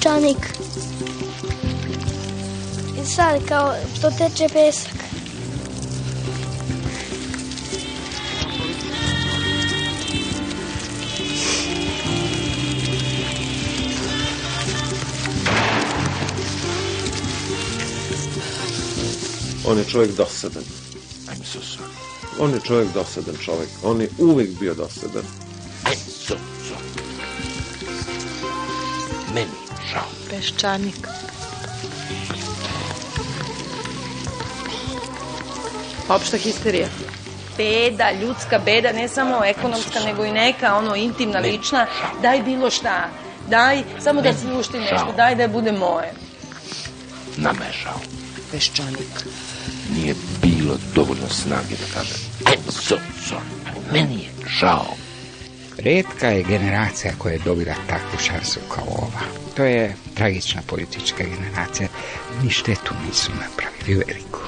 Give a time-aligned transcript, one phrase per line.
[0.00, 0.38] peščanik.
[3.02, 4.92] I sad kao što teče pesak.
[19.66, 20.62] On je čovjek dosadan.
[21.28, 21.90] I'm so sorry.
[22.38, 23.68] On je čovjek dosadan čovjek.
[23.82, 25.39] On je uvijek bio dosadan.
[30.30, 31.08] Peščanik.
[36.08, 36.88] Opšta histerija.
[37.56, 41.86] beda, ljudska beda, ne samo ekonomska, nego i neka, ono, intimna, lična.
[42.22, 43.08] Daj bilo šta.
[43.48, 45.12] Daj, samo da se ušti nešto.
[45.16, 46.12] Daj da bude moje.
[47.36, 48.00] Nama je žao.
[48.52, 49.24] Peščanik.
[49.94, 52.96] Nije bilo dovoljno snage da kaže I'm so
[53.28, 53.92] sorry.
[53.92, 54.94] Meni je žao.
[55.78, 59.49] Redka je generacija koja je dobila takvu šansu kao ova.
[59.54, 61.88] To je tragična politička generacija.
[62.42, 64.40] Ni štetu nisu napravili veliku.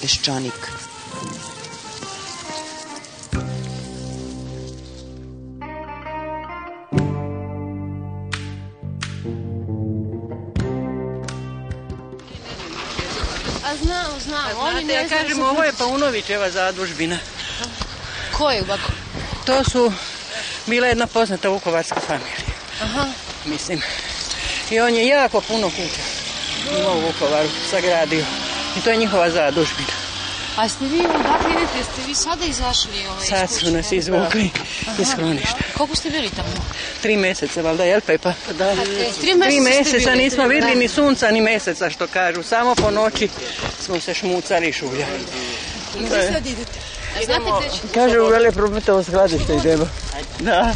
[0.00, 0.79] Peščanik.
[14.30, 14.66] Znam, znam.
[14.66, 17.18] Oni ja ne znaju kažem, se- ovo je Paunovićeva zadužbina.
[18.32, 18.90] Ko je ovako?
[19.44, 19.92] To su
[20.66, 22.36] bila jedna poznata vukovarska familija.
[22.82, 23.06] Aha.
[23.44, 23.82] Mislim.
[24.70, 26.02] I on je jako puno kuća
[26.70, 28.24] imao u Vukovaru, sagradio.
[28.76, 29.99] I to je njihova zadužbina.
[30.56, 31.78] A ste vi odakle idete?
[31.78, 34.50] Jeste vi sada izašli ovaj, iz Sad su nas izvukli
[34.98, 35.58] iz skloništa.
[35.76, 36.48] Koliko ste bili tamo?
[37.02, 38.32] Tri meseca, valjda, jel Pepa?
[38.58, 38.74] Da.
[39.20, 40.24] tri meseca ste meseca bili.
[40.24, 40.78] nismo vidjeli Da.
[40.80, 42.42] ni sunca, ni meseca, što kažu.
[42.42, 43.28] Samo po noći
[43.84, 45.20] smo se šmucali i šuljali.
[46.00, 46.78] Gde sad idete?
[47.20, 47.88] A znate gde ćete?
[47.94, 49.88] Kaže, u vele prometovo skladište idemo.
[50.40, 50.74] Da.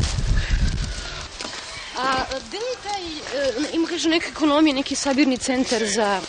[1.98, 3.02] A gde je taj,
[3.40, 6.20] e, ima kaže neka ekonomija, neki sabirni centar za,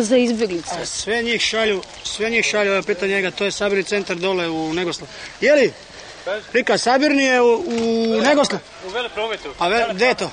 [0.00, 0.86] za izbjeglice?
[0.86, 4.72] Sve njih šalju, sve njih šalju, evo pita njega, to je sabirni centar dole u
[4.72, 5.08] Negoslav.
[5.40, 5.72] Je li?
[6.52, 8.60] Rika, sabirni je u, u Negoslav.
[8.86, 9.54] U vele prometu.
[9.58, 10.30] A ve, gde je to?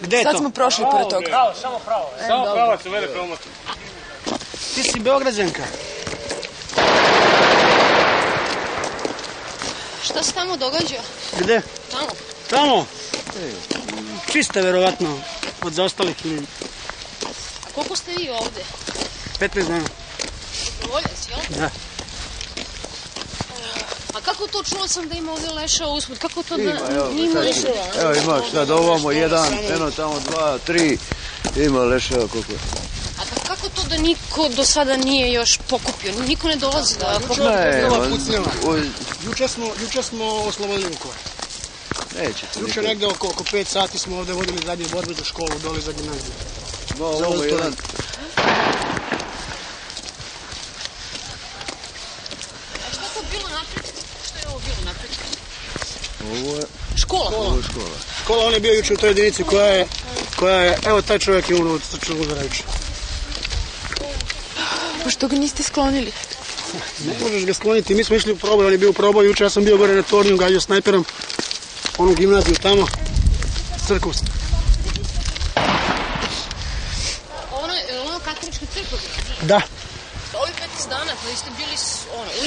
[0.00, 0.38] Gde je Sad to?
[0.38, 1.26] smo prošli pored toga.
[1.26, 2.10] Pravo, samo pravo.
[2.26, 3.48] Samo pravac u vele prometu.
[4.74, 5.62] Ti si Beograđanka.
[10.02, 10.96] Šta se tamo događa?
[11.38, 11.60] Gde?
[11.90, 12.10] Tamo.
[12.50, 12.86] Tamo?
[14.32, 15.18] Čiste, verovatno,
[15.62, 16.46] od zaostalih ljudi.
[17.74, 18.64] Koliko ste vi ovde?
[19.40, 19.88] 15 dana.
[20.80, 21.58] Dobrovoljac, jel?
[21.58, 21.70] Da.
[24.14, 26.18] A kako to čuo sam da ima ovde lešao usput?
[26.18, 27.84] Kako to da Ima, evo, nije ima leševa?
[28.02, 30.98] Evo ima sad ovamo jedan, eno tamo dva, tri,
[31.56, 32.52] ima leševa koliko.
[33.18, 36.12] A pa kako to da niko do sada nije još pokupio?
[36.28, 37.40] Niko ne dolazi da pokupi?
[37.40, 37.82] Ne,
[39.24, 41.16] Juče smo, juče smo oslobodili Vukovar.
[42.18, 42.46] neće.
[42.60, 45.92] Juče negde oko, oko 5 sati smo ovde vodili zadnje borbe za školu, dole za
[45.92, 46.32] gimnaziju.
[46.98, 47.48] Ma, ovamo Ultron.
[47.48, 47.72] jedan,
[52.82, 53.84] A šta je to bilo napred?
[54.26, 55.10] Šta je ovo bilo napred?
[56.22, 56.62] ovo je,
[56.96, 57.30] Škola?
[57.36, 57.96] ovo je škola.
[58.22, 59.86] Škola, on je bio juče u toj jedinici koja je,
[60.36, 62.62] koja je, evo taj čovjek je umro od srčnog udara juče.
[65.04, 66.12] Pa što ga niste sklonili?
[67.06, 69.44] Ne možeš ga skloniti, mi smo išli u proboj, on je bio u proboj, juče
[69.44, 71.04] ja sam bio gore na tornju, gađao snajperom,
[71.98, 72.86] onu gimnaziju tamo,
[73.86, 74.12] crkvu.
[77.52, 79.36] Ono je ono katolička crkva bila?
[79.42, 79.60] Da.
[80.34, 81.98] Ovi 15 dana, pa vi ste bili s,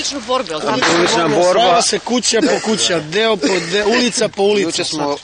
[0.07, 0.95] ono, ulične borbe, ali tako?
[0.99, 4.63] Ulična Slava borba, se kuća po kuća, deo po deo, ulica po ulici.
[4.63, 5.17] Juče smo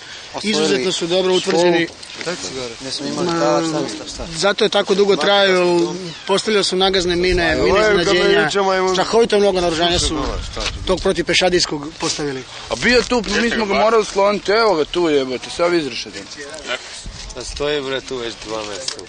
[0.43, 1.87] Izuzetno su dobro utvrđeni.
[2.81, 3.29] Ne smo imali.
[4.35, 5.93] Zato je tako dugo trajao,
[6.27, 10.19] postavljali su nagazne mine, mine je imamo- Strahovito mnogo naoružanja su
[10.87, 12.43] tog protiv pešadijskog postavili.
[12.69, 16.19] A bio tu, mi smo ga morali skloniti, evo ga tu jebote, sad izrešete.
[17.35, 19.01] Da stoji bre tu već dva mjeseca.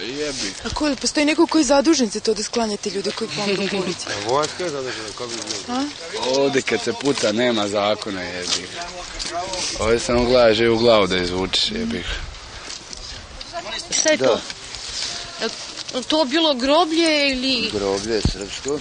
[0.00, 0.52] Jebi.
[0.64, 3.76] A ko, postoji neko koji je zadužen za to da sklanjate ljude koji pomru po
[3.76, 4.06] ulici?
[4.26, 5.78] Vojska je zadržana, kako bi bilo?
[5.78, 5.84] A?
[6.26, 8.68] Ovdje kad se puca nema zakona jebi.
[9.78, 12.04] Ovdje samo gledaš i u glavu da izvučeš jebi.
[14.00, 14.40] Šta je to?
[15.94, 18.78] Je to bilo groblje ili Groblje srpsko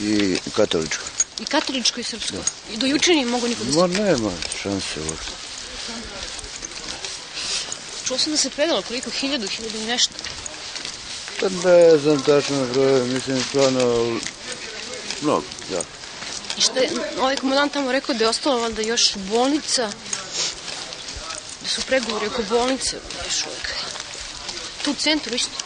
[0.00, 1.04] i katoličko.
[1.40, 2.36] i katoličko i srpsko?
[2.72, 3.80] I do juče nije mogo niko da.
[3.80, 4.30] Ma nema
[4.62, 5.49] šanse uopšte.
[8.10, 10.14] Čuo sam da se predalo koliko, hiljadu, hiljadu i nešto.
[11.40, 14.18] Pa ne znam tačno broj, mislim stvarno
[15.22, 15.82] mnogo, ja.
[16.56, 19.90] I što je ovaj komandant tamo rekao da je ostalo valjda još bolnica,
[21.60, 23.68] da su pregovori oko bolnice još uvijek.
[24.84, 25.58] Tu u centru isto.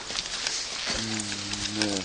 [1.80, 1.96] Ne,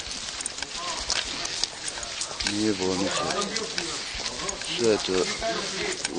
[2.51, 3.23] nije bolnica.
[4.77, 5.25] Sve to.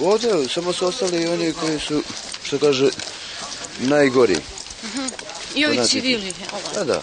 [0.01, 2.03] Ovdje samo su ostali oni koji su,
[2.43, 2.91] što kaže,
[3.81, 4.37] najgori.
[4.85, 5.07] Mhm.
[5.55, 6.33] I ovi civili.
[6.75, 7.03] Da, da.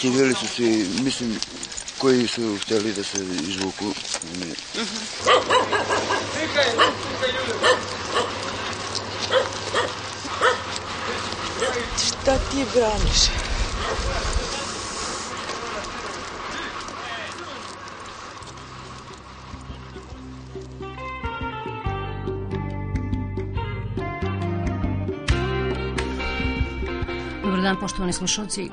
[0.00, 1.40] Civili su svi, mislim,
[1.98, 3.18] koji su htjeli da se
[3.48, 3.84] izvuku.
[11.96, 13.43] Šta ti braniš?
[27.84, 28.70] Poštovani slušalci.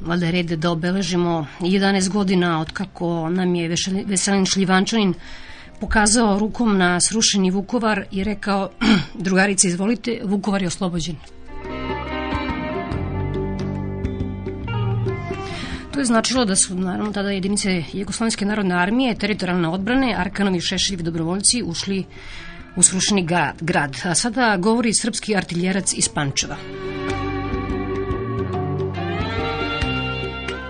[0.00, 3.68] Valjda je red da obeležimo 11 godina od kako nam je
[4.06, 5.14] Veselin Šljivančanin
[5.80, 8.70] pokazao rukom na srušeni Vukovar i rekao,
[9.26, 11.16] drugarice, izvolite, Vukovar je oslobođen.
[15.92, 21.02] To je značilo da su, naravno, tada jedinice Jugoslovenske narodne armije, teritorijalne odbrane, Arkanovi šešljivi
[21.02, 22.04] dobrovoljci ušli
[22.76, 23.96] u srušeni grad, grad.
[24.04, 26.56] A sada govori srpski artiljerac iz Pančeva.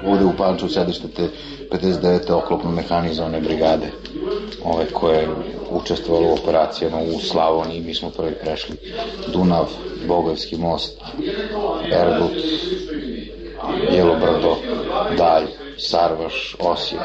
[0.07, 1.29] Ovde u Pančevu sedište te
[1.71, 2.33] 59.
[2.33, 3.91] oklopno mehanizovane brigade,
[4.65, 5.29] ove koje je
[5.71, 8.77] učestvovalo u operacijama u Slavoniji, mi smo prvi prešli
[9.33, 9.67] Dunav,
[10.09, 11.01] Bogojski most,
[11.93, 12.33] Erdut,
[13.93, 14.57] Jelobrdo,
[15.17, 15.45] Dalj,
[15.79, 17.03] Sarvaš, Osijek,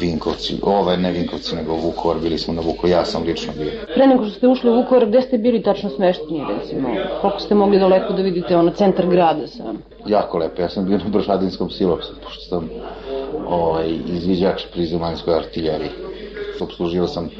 [0.00, 3.70] Vinkovci, ove ne Vinkovci, nego Vukovar, bili smo na Vukovar, ja sam lično bio.
[3.94, 6.88] Pre nego što ste ušli u Vukovar, gde ste bili tačno smešteni, recimo?
[7.20, 9.82] Koliko ste mogli daleko da vidite ono centar grada sam?
[10.08, 10.62] jako lepo.
[10.62, 12.68] Ja sam bio na Bršadinskom silopsu, pošto sam
[13.46, 15.90] ovaj, izviđač pri zemaljskoj artiljeriji.
[16.60, 17.30] Obslužio sam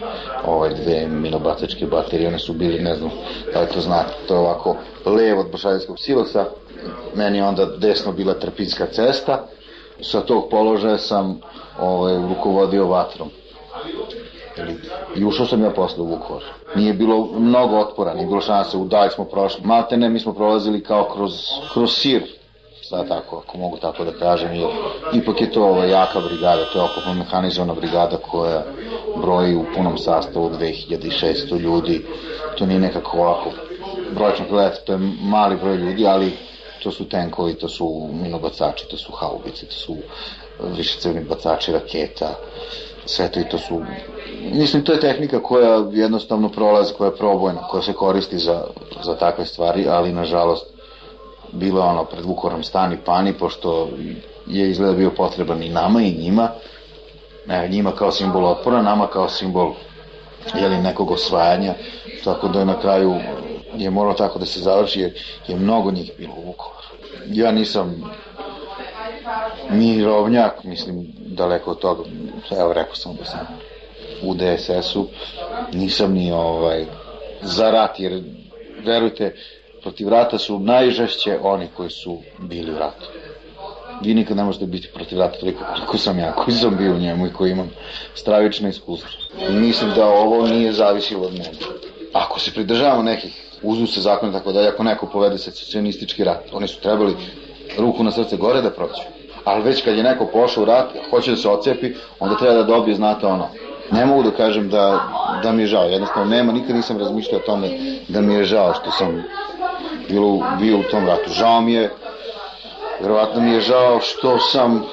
[0.47, 3.11] ovaj, dve minobacačke baterije, one su bili, ne znam
[3.53, 6.45] da li to znate, to je ovako levo od Bršadinskog silosa,
[7.15, 9.47] meni je onda desno bila Trpinska cesta,
[10.01, 11.41] sa tog položaja sam
[11.79, 13.29] ovaj, rukovodio vatrom.
[15.17, 16.43] I ušao sam ja posle u Vukovar.
[16.77, 19.65] Nije bilo mnogo otpora, nije bilo šanse, u dalj smo prošli.
[19.65, 21.33] Malte ne, mi smo prolazili kao kroz,
[21.73, 22.23] kroz sir,
[22.89, 24.69] sad tako, ako mogu tako da kažem, jer
[25.13, 28.65] ipak je to ova jaka brigada, to je okopno mehanizovana brigada koja
[29.17, 32.07] broji u punom sastavu 2600 ljudi,
[32.59, 33.51] to nije nekako ovako
[34.15, 36.33] brojčno gledati, to je mali broj ljudi, ali
[36.83, 39.97] to su tenkovi, to su minobacači, to su haubice, to su
[40.77, 42.35] višecevni bacači raketa,
[43.07, 43.83] sve to i to su
[44.53, 48.65] mislim to je tehnika koja jednostavno prolazi, koja je probojna, koja se koristi za,
[49.03, 50.67] za takve stvari, ali nažalost
[51.53, 53.89] bilo ono pred Vukorom stani pani, pošto
[54.47, 56.49] je izgleda bio potreban i nama i njima,
[57.47, 59.73] ne, njima kao simbol otpora, nama kao simbol
[60.55, 61.75] jeli, nekog osvajanja,
[62.25, 63.15] tako da je na kraju
[63.77, 65.13] je moralo tako da se završi, jer
[65.49, 66.87] je mnogo njih bilo u Vukovaru.
[67.27, 68.11] Ja nisam
[69.71, 72.03] mirovnjak, mislim, daleko od toga,
[72.61, 73.47] evo rekao sam da sam
[74.23, 75.07] u DSS-u,
[75.73, 76.85] nisam ni ovaj,
[77.43, 78.23] za rat, jer
[78.87, 79.35] verujte,
[79.83, 83.07] protiv rata su najžešće oni koji su bili u ratu.
[84.03, 86.99] Vi nikad ne možete biti protiv rata toliko koliko sam ja, koji sam bio u
[86.99, 87.71] njemu i koji imam
[88.15, 89.11] stravično iskustvo.
[89.49, 91.51] I mislim da ovo nije zavisilo od mene.
[92.13, 96.81] Ako se pridržavamo nekih uzusa zakona tako da ako neko povede secesionistički rat, oni su
[96.81, 97.17] trebali
[97.79, 99.18] ruku na srce gore da prođu.
[99.49, 102.63] Ali već kad je neko pošao u rat, hoće da se ocepi, onda treba da
[102.63, 103.49] dobije, znate ono,
[103.91, 104.99] ne mogu da kažem da,
[105.43, 107.71] da mi je žao, jednostavno nema, nikad nisam razmišljao o tome
[108.09, 109.23] da mi je žao što sam
[110.09, 111.31] bilo, bio u tom ratu.
[111.31, 111.91] Žao mi je,
[113.01, 114.85] verovatno mi je žao što sam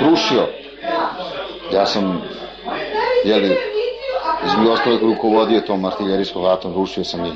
[0.00, 0.46] rušio.
[1.72, 2.22] Ja sam,
[3.24, 3.56] jeli,
[4.44, 7.28] između ostalog rukovodio tom artiljerijskom ratom, rušio sam i,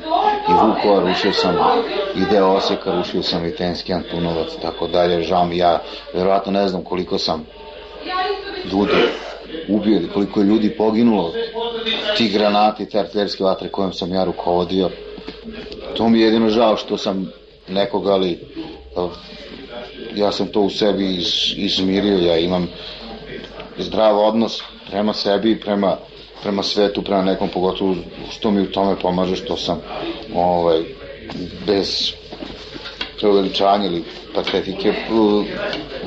[0.49, 1.57] i Vukovar, rušio sam
[2.17, 5.83] i deo Osijeka, rušio sam i Tenski Antunovac, tako dalje, žao mi ja,
[6.15, 7.47] verovatno ne znam koliko sam
[8.73, 8.97] ljudi
[9.69, 11.33] ubio ili koliko je ljudi poginulo
[12.17, 14.91] tih granati, te artiljerijske vatre kojom sam ja rukovodio.
[15.97, 17.33] To mi je jedino žao što sam
[17.69, 18.39] nekoga, ali
[20.15, 22.69] ja sam to u sebi iz, izmirio, ja imam
[23.79, 25.97] zdrav odnos prema sebi prema,
[26.43, 27.97] prema svetu, prema nekom, pogotovo
[28.31, 29.81] što mi u tome pomaže, što sam
[30.35, 30.81] ovaj,
[31.67, 32.13] bez
[33.21, 34.05] preuveličanja ili
[34.35, 34.95] patetike eh,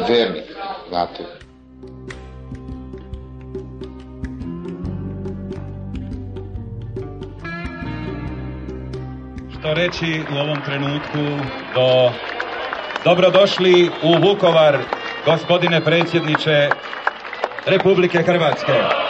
[0.10, 0.44] vernik,
[0.90, 1.44] znate.
[9.64, 12.12] što reći u ovom trenutku do
[13.06, 14.78] dobrodošli u Vukovar,
[15.26, 16.70] gospodine predsjedniče
[17.66, 19.03] Republike Hrvatske.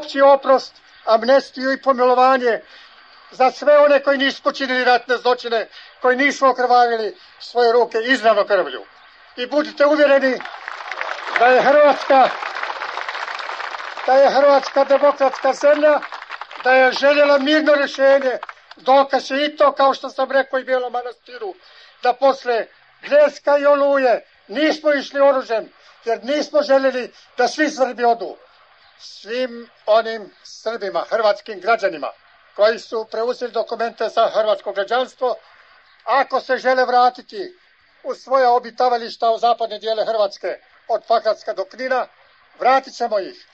[0.00, 2.60] Opći oprost, amnestiju i pomilovanje
[3.30, 5.68] za sve one koji nisu počinili ratne zločine,
[6.00, 8.84] koji nisu okrvavili svoje ruke izravno krvlju.
[9.36, 10.38] I budite uvjereni
[11.38, 12.28] da je Hrvatska
[14.06, 16.00] da je Hrvatska demokratska zemlja,
[16.64, 18.38] da je željela mirno rješenje,
[18.76, 21.54] dokaz je i to, kao što sam rekao i Bijelom manastiru,
[22.02, 22.66] da posle
[23.08, 25.72] Bljeska i Oluje nismo išli oružjem,
[26.04, 28.36] jer nismo željeli da svi Srbi odu.
[29.00, 32.10] Svim onim Srbima, hrvatskim građanima,
[32.56, 35.36] koji su preuzeli dokumente za hrvatsko građanstvo,
[36.04, 37.56] ako se žele vratiti
[38.02, 42.06] u svoja obitavališta u zapadne dijele Hrvatske, od Pakračka do Knina,
[42.58, 43.46] vratit ćemo ih.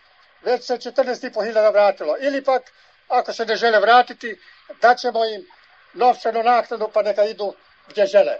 [0.43, 2.17] Već se 14.500 vratilo.
[2.21, 2.63] Ili pak,
[3.09, 4.41] ako se ne žele vratiti,
[4.81, 5.47] daćemo im
[5.95, 7.55] novčanu naknadu pa neka idu
[7.89, 8.37] gdje žele.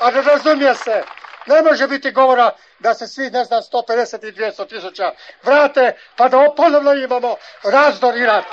[0.00, 1.02] A ne razumije se,
[1.46, 6.28] ne može biti govora da se svi, ne znam, 150 i 200 tisuća vrate, pa
[6.28, 8.44] da ponovno imamo razdor i rat.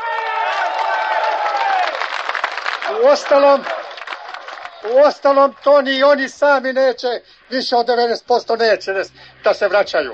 [3.03, 3.61] U ostalom,
[4.93, 7.07] u ostalom, to ni oni sami neće,
[7.49, 8.91] više od 90% neće
[9.43, 10.13] da se vraćaju.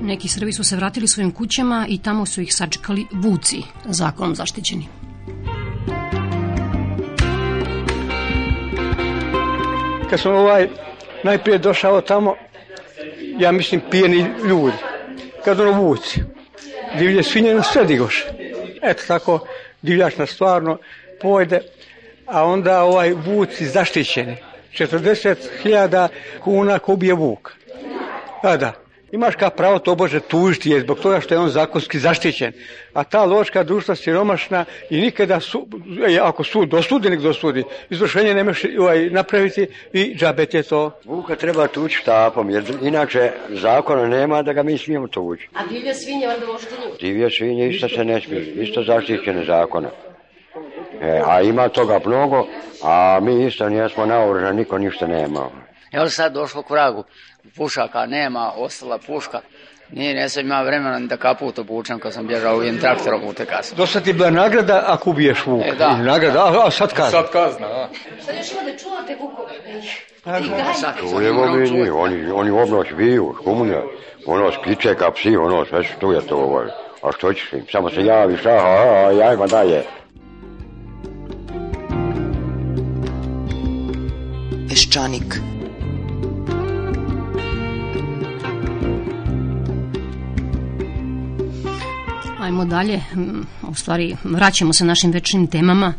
[0.00, 5.05] Neki Srbi su se vratili svojim kućama i tamo su ih sačekali vuci, zakonom zaštićeni.
[10.10, 10.68] Kad sam ovaj
[11.22, 12.36] najprije došao tamo,
[13.38, 14.76] ja mislim pijeni ljudi,
[15.44, 16.20] kad ono vuci,
[16.98, 18.26] divlje svinje na sve digoše.
[18.82, 19.46] Eto tako,
[19.82, 20.78] divljač na stvarno
[21.20, 21.60] pojde,
[22.26, 24.36] a onda ovaj vuci zaštićeni.
[24.72, 26.08] 40.000
[26.44, 27.52] kuna kubije vuk.
[28.42, 28.72] A da,
[29.12, 32.52] imaš kao pravo to Bože tužiti je zbog toga što je on zakonski zaštićen.
[32.92, 35.66] A ta loška društva siromašna i nikada su,
[36.08, 37.64] e, ako sud dosudi, nek dosudi.
[37.90, 40.90] Izvršenje nemaš ovaj, napraviti i džabet je to.
[41.04, 45.48] Vuka treba tući štapom, jer inače zakona nema da ga mi smijemo tući.
[45.54, 46.74] A divlje svinje onda možete?
[47.00, 49.88] Divlje svinje isto se ne smije, isto zaštićene zakona.
[51.00, 52.46] E, a ima toga mnogo,
[52.82, 55.50] a mi isto nismo naoružani, niko ništa nema.
[55.92, 57.04] Evo sad došlo k vragu,
[57.56, 59.40] pušaka nema, ostala puška.
[59.90, 63.46] Nije, nisam imao vremena ni da kaput obučem kad sam bježao ovim traktorom u te
[63.46, 63.76] kasne.
[63.76, 65.62] Do sad ti bila nagrada ako ubiješ vuk.
[65.66, 65.96] E, da.
[65.96, 67.10] Nagrada, a, a sad kazna.
[67.10, 67.88] Sad kazna, da.
[68.20, 69.52] Sad još ima da čuvate vukove.
[71.10, 73.82] Čujemo mi njih, oni, oni obnoć biju, komunja,
[74.26, 76.66] ono skiče ka psi, ono sve što tu je to ovaj.
[77.02, 79.84] A što ćeš im, samo se javiš, aha, aha, jajma daje.
[84.68, 85.55] Peščanik.
[92.46, 93.00] Ajmo dalje,
[93.68, 95.94] u stvari vraćamo se našim večnim temama,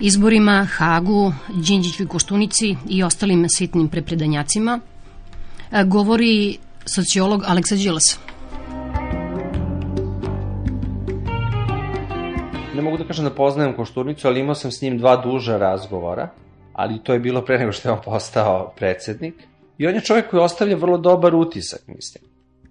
[0.00, 4.80] izborima, Hagu, Đinđiću i Koštunici i ostalim sitnim prepredanjacima.
[5.72, 8.18] E, govori sociolog Aleksa Đilas.
[12.74, 16.28] Ne mogu da kažem da poznajem Koštunicu, ali imao sam s njim dva duža razgovora,
[16.72, 19.34] ali to je bilo pre nego što je on postao predsednik.
[19.78, 22.24] I on je čovjek koji ostavlja vrlo dobar utisak, mislim.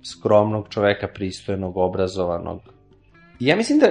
[0.03, 2.76] Skromnog čoveka, pristojnog, obrazovanog,
[3.39, 3.87] ja mislim da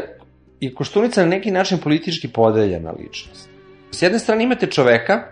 [0.60, 3.48] je Koštunica na neki način politički podeljena ličnost.
[3.90, 5.22] S jedne strane imate čoveka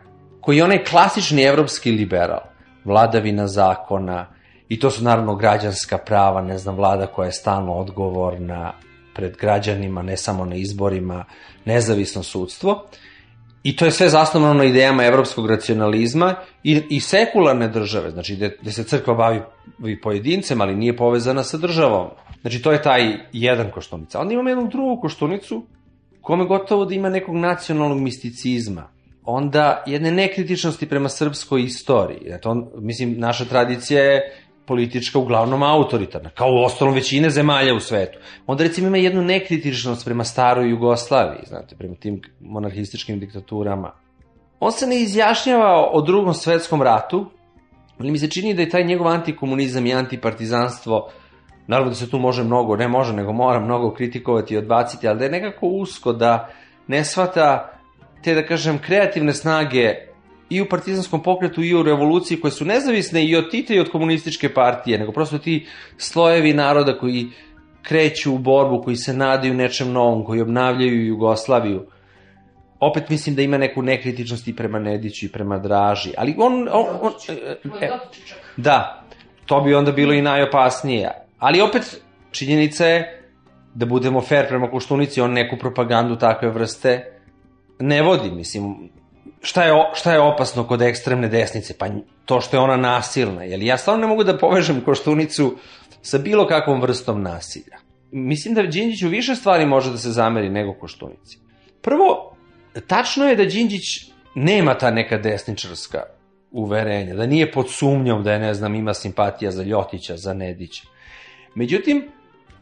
[0.41, 2.41] koji je onaj klasični evropski liberal,
[2.85, 4.27] vladavina zakona,
[4.69, 8.73] i to su naravno građanska prava, ne znam, vlada koja je stalno odgovorna
[9.15, 11.25] pred građanima, ne samo na izborima,
[11.65, 12.87] nezavisno sudstvo.
[13.65, 18.57] I to je sve zasnovano na idejama evropskog racionalizma i, i sekularne države, znači gde,
[18.63, 22.09] gde se crkva bavi pojedincem, ali nije povezana sa državom.
[22.41, 24.21] Znači, to je taj jedan koštunica.
[24.21, 25.63] Onda imamo jednu drugu koštunicu,
[26.21, 28.89] kome gotovo da ima nekog nacionalnog misticizma.
[29.25, 32.29] Onda jedne nekritičnosti prema srpskoj istoriji.
[32.29, 37.81] Znači, on, mislim, naša tradicija je politička uglavnom autoritarna, kao u ostalom većine zemalja u
[37.81, 38.19] svetu.
[38.47, 43.93] Onda recimo ima jednu nekritičnost prema staroj Jugoslaviji, znate, prema tim monarhističkim diktaturama.
[44.61, 47.27] On se ne izjašnjava o drugom svetskom ratu,
[47.99, 51.11] ali mi se čini da je taj njegov antikomunizam i antipartizanstvo
[51.67, 55.19] Naravno da se tu može mnogo, ne može, nego mora mnogo kritikovati i odbaciti, ali
[55.19, 56.49] da je nekako usko da
[56.87, 57.71] ne shvata
[58.23, 59.95] te, da kažem, kreativne snage
[60.51, 63.91] i u partizanskom pokretu i u revoluciji koje su nezavisne i od Tita i od
[63.91, 67.27] komunističke partije, nego prosto ti slojevi naroda koji
[67.83, 71.87] kreću u borbu, koji se nadaju nečem novom, koji obnavljaju Jugoslaviju.
[72.81, 76.69] Opet mislim da ima neku nekritičnost i prema Nediću i prema Draži, ali on...
[76.73, 77.13] on, on
[77.81, 77.91] e,
[78.57, 79.05] da,
[79.47, 81.11] to bi onda bilo i najopasnije.
[81.39, 83.23] Ali opet, činjenica je
[83.75, 87.21] da budemo fair prema Koštunici, on neku propagandu takve vrste
[87.79, 88.91] ne vodi, mislim,
[89.43, 91.79] šta je, šta je opasno kod ekstremne desnice?
[91.79, 91.87] Pa
[92.25, 93.45] to što je ona nasilna.
[93.45, 93.63] Jel?
[93.63, 95.57] Ja stvarno ne mogu da povežem Koštunicu
[96.03, 97.79] sa bilo kakvom vrstom nasilja.
[98.13, 101.39] Mislim da Đinđić u više stvari može da se zameri nego Koštunici.
[101.83, 102.37] Prvo,
[102.87, 106.03] tačno je da Đinđić nema ta neka desničarska
[106.53, 110.83] uverenja, da nije pod sumnjom da je, ne znam, ima simpatija za Ljotića, za Nedića.
[111.55, 112.09] Međutim,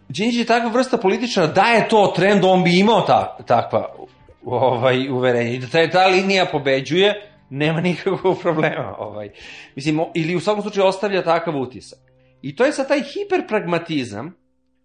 [0.09, 3.95] Đinđić je takva vrsta političara, da je to trend, on bi imao ta, takva
[4.45, 5.51] ovaj, uverenja.
[5.51, 8.97] I da ta, ta linija pobeđuje, nema nikakvog problema.
[8.99, 9.31] Ovaj.
[9.77, 11.99] Mislim, ili u svakom slučaju ostavlja takav utisak.
[12.43, 14.35] I to je sad taj hiperpragmatizam,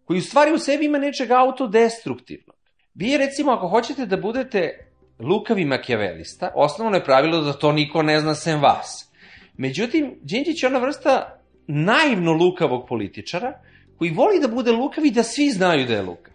[0.05, 2.55] koji u stvari u sebi ima nečeg autodestruktivnog.
[2.95, 4.87] Vi recimo, ako hoćete da budete
[5.19, 9.11] lukavi makijavelista, osnovno je pravilo da to niko ne zna sem vas.
[9.57, 13.59] Međutim, Đinđić je ona vrsta naivno lukavog političara,
[13.97, 16.33] koji voli da bude lukav i da svi znaju da je lukav.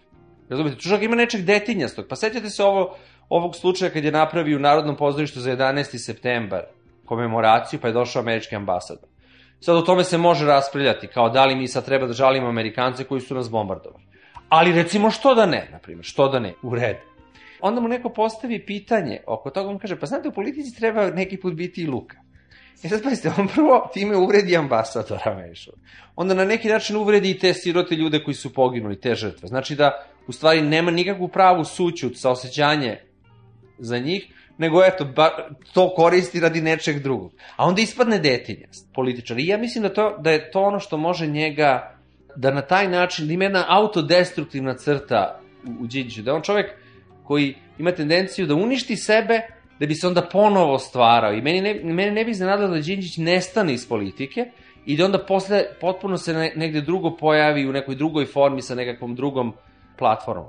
[0.48, 2.06] Razumete, čužak ima nečeg detinjastog.
[2.08, 2.96] Pa sećate se ovo,
[3.36, 5.98] ovog slučaja kad je napravio u Narodnom pozorištu za 11.
[5.98, 6.62] septembar
[7.04, 9.08] komemoraciju, pa je došao američki ambasador.
[9.60, 13.04] Sad o tome se može raspravljati, kao da li mi sad treba da žalimo Amerikance
[13.04, 14.04] koji su nas bombardovali.
[14.48, 17.00] Ali recimo što da ne, na primjer, što da ne, u redu.
[17.60, 21.40] Onda mu neko postavi pitanje oko toga, on kaže, pa znate, u politici treba neki
[21.40, 22.16] put biti i luka.
[22.82, 25.72] E sad pazite, on prvo time uvredi ambasadora Mešu.
[26.16, 29.48] Onda na neki način uvredi i te sirote ljude koji su poginuli, te žrtve.
[29.48, 33.11] Znači da u stvari nema nikakvu pravu sućut sa osjećanje
[33.82, 34.26] za njih,
[34.58, 35.30] nego eto, ba,
[35.74, 37.32] to koristi radi nečeg drugog.
[37.56, 39.38] A onda ispadne detinjast, političar.
[39.38, 41.96] I ja mislim da, to, da je to ono što može njega,
[42.36, 46.42] da na taj način, da ima jedna autodestruktivna crta u, u Đinđiću, da je on
[46.42, 46.66] čovek
[47.24, 49.40] koji ima tendenciju da uništi sebe,
[49.80, 51.32] da bi se onda ponovo stvarao.
[51.32, 54.50] I meni ne, mene ne bi iznenadilo da Đinđić nestane iz politike
[54.86, 58.74] i da onda posle potpuno se ne, negde drugo pojavi u nekoj drugoj formi sa
[58.74, 59.52] nekakvom drugom
[59.98, 60.46] platformom.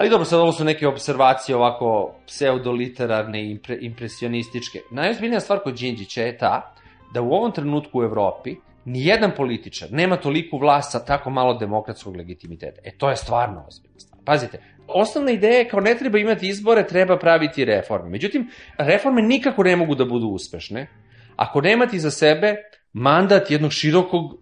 [0.00, 4.78] Ali dobro, sad ovo su neke observacije ovako pseudoliterarne i impre, impresionističke.
[4.90, 6.74] Najozbiljnija stvar kod Đinđića je ta
[7.14, 12.16] da u ovom trenutku u Evropi nijedan političar nema toliku vlast sa tako malo demokratskog
[12.16, 12.80] legitimiteta.
[12.84, 14.20] E, to je stvarno ozbiljna stvar.
[14.24, 18.10] Pazite, osnovna ideja je kao ne treba imati izbore, treba praviti reforme.
[18.10, 20.86] Međutim, reforme nikako ne mogu da budu uspešne
[21.36, 22.56] ako nemati za sebe
[22.92, 24.40] mandat jednog širokog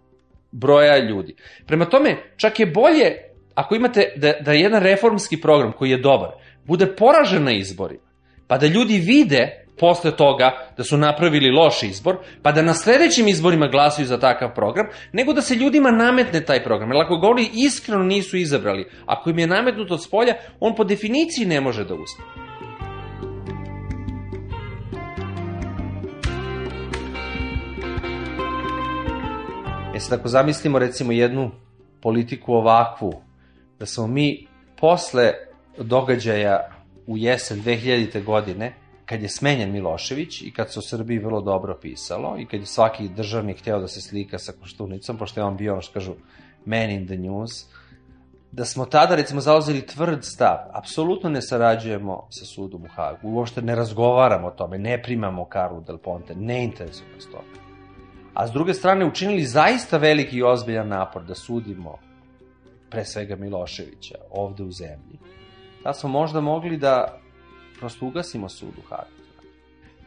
[0.53, 1.35] broja ljudi.
[1.66, 3.28] Prema tome, čak je bolje
[3.59, 6.31] ako imate da, da jedan reformski program koji je dobar
[6.64, 8.09] bude poražen na izborima,
[8.47, 13.29] pa da ljudi vide posle toga da su napravili loš izbor, pa da na sledećim
[13.29, 16.90] izborima glasuju za takav program, nego da se ljudima nametne taj program.
[16.90, 20.85] Jer ako ga oni iskreno nisu izabrali, ako im je nametnut od spolja, on po
[20.85, 22.23] definiciji ne može da uspe.
[29.94, 31.51] E sad ako zamislimo recimo jednu
[32.01, 33.28] politiku ovakvu,
[33.79, 34.47] da smo mi
[34.81, 35.33] posle
[35.79, 36.71] događaja
[37.07, 38.25] u jesen 2000.
[38.25, 38.75] godine,
[39.07, 42.67] kad je smenjen Milošević i kad se o Srbiji vrlo dobro pisalo i kad je
[42.67, 46.12] svaki državnik hteo da se slika sa Koštunicom, pošto je on bio ono što kažu
[46.64, 47.51] man in the news,
[48.53, 53.62] da smo tada recimo zauzeli tvrd stav, apsolutno ne sarađujemo sa sudom u Hagu, uopšte
[53.62, 57.45] ne razgovaramo o tome, ne primamo Karlu Del Ponte, ne interesuje nas to.
[58.35, 61.99] A s druge strane učinili zaista veliki i ozbiljan napor da sudimo
[62.90, 65.18] pre svega Miloševića ovde u zemlji.
[65.85, 67.20] Da smo možda mogli da
[67.79, 69.18] prosto ugasimo sud u Hagu.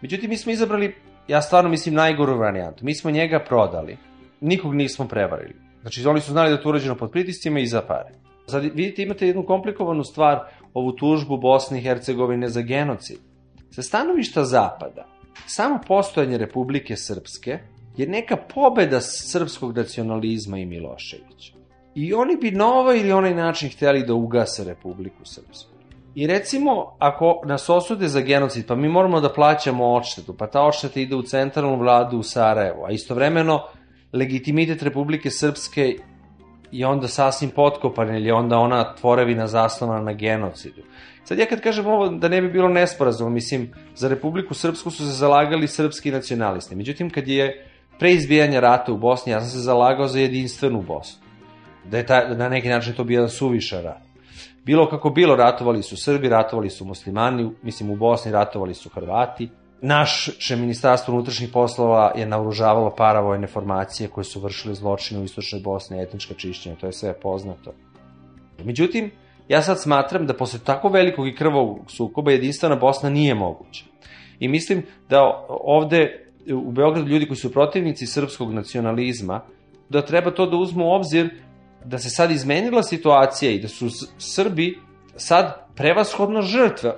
[0.01, 0.95] Međutim, mi smo izabrali,
[1.27, 2.85] ja stvarno mislim, najgoru varijantu.
[2.85, 3.97] Mi smo njega prodali.
[4.41, 5.55] Nikog nismo prevarili.
[5.81, 8.11] Znači, oni su znali da je to urađeno pod pritiscima i za pare.
[8.47, 10.39] Sad, vidite, imate jednu komplikovanu stvar,
[10.73, 13.17] ovu tužbu Bosne i Hercegovine za genocid.
[13.71, 15.07] Sa stanovišta Zapada,
[15.47, 17.59] samo postojanje Republike Srpske
[17.97, 21.60] je neka pobeda srpskog nacionalizma i Miloševića.
[21.95, 25.71] I oni bi na ovaj ili onaj način hteli da ugase Republiku Srpsku.
[26.15, 30.61] I recimo, ako nas osude za genocid, pa mi moramo da plaćamo odštetu, pa ta
[30.61, 33.61] odšteta ide u centralnu vladu u Sarajevo, a istovremeno
[34.13, 35.95] legitimitet Republike Srpske
[36.71, 40.81] je onda sasvim potkopan, ili onda ona tvorevina zasnovana na genocidu.
[41.23, 45.05] Sad ja kad kažem ovo, da ne bi bilo nesporazuma, mislim, za Republiku Srpsku su
[45.05, 46.75] se zalagali srpski nacionalisti.
[46.75, 47.67] Međutim, kad je
[47.99, 51.20] pre izbijanja rata u Bosni, ja sam se zalagao za jedinstvenu Bosnu.
[51.85, 54.01] Da je ta, na neki način to bio suviša rat.
[54.65, 59.49] Bilo kako bilo, ratovali su Srbi, ratovali su muslimani, mislim u Bosni ratovali su Hrvati.
[59.81, 66.01] Naše ministarstvo unutrašnjih poslova je naoružavalo paravojne formacije koje su vršile zločine u istočnoj Bosni,
[66.01, 67.73] etnička čišćenja, to je sve poznato.
[68.63, 69.11] Međutim,
[69.47, 73.85] ja sad smatram da posle tako velikog i krvog sukoba jedinstvena Bosna nije moguća.
[74.39, 79.41] I mislim da ovde u Beogradu ljudi koji su protivnici srpskog nacionalizma,
[79.89, 81.29] da treba to da uzmu u obzir
[81.85, 84.79] da se sad izmenila situacija i da su Srbi
[85.15, 86.93] sad prevashodno žrtve,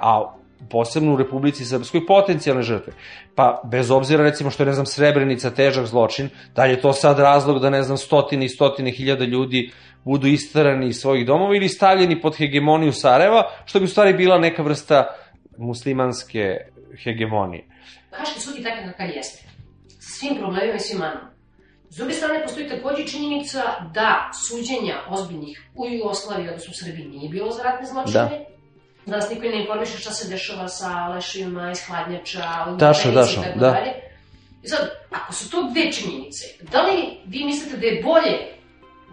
[0.00, 0.34] a
[0.70, 2.92] posebno u Republici Srpskoj, potencijalne žrtve.
[3.34, 6.92] Pa, bez obzira, recimo, što je, ne znam, Srebrenica težak zločin, da li je to
[6.92, 9.70] sad razlog da, ne znam, stotine i stotine hiljada ljudi
[10.04, 14.38] budu istarani iz svojih domova ili stavljeni pod hegemoniju Sarajeva, što bi u stvari bila
[14.38, 15.06] neka vrsta
[15.58, 16.56] muslimanske
[17.04, 17.64] hegemonije.
[18.10, 19.42] Haški sud je takav kakav jeste.
[19.88, 21.31] Sa svim problemima i svim manama.
[21.92, 23.62] S druge strane, postoji takođe činjenica
[23.94, 28.14] da suđenja ozbiljnih u Jugoslaviji, odnosno u Srbiji, nije bilo za ratne zločine.
[28.14, 28.40] Da.
[29.06, 33.70] Danas niko ne informiše šta se dešava sa lešivima iz hladnjača, Tačno, tačno, da.
[33.70, 33.92] Dalje.
[34.62, 38.36] I sad, ako su to dve činjenice, da li vi mislite da je bolje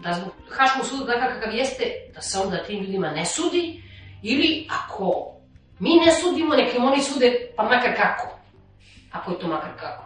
[0.02, 3.82] da zbog Haškog suda takav kakav jeste, da se onda tim ljudima ne sudi,
[4.22, 5.34] ili ako
[5.78, 8.38] mi ne sudimo, neka im oni sude, pa makar kako.
[9.12, 10.04] Ako je to makar kako.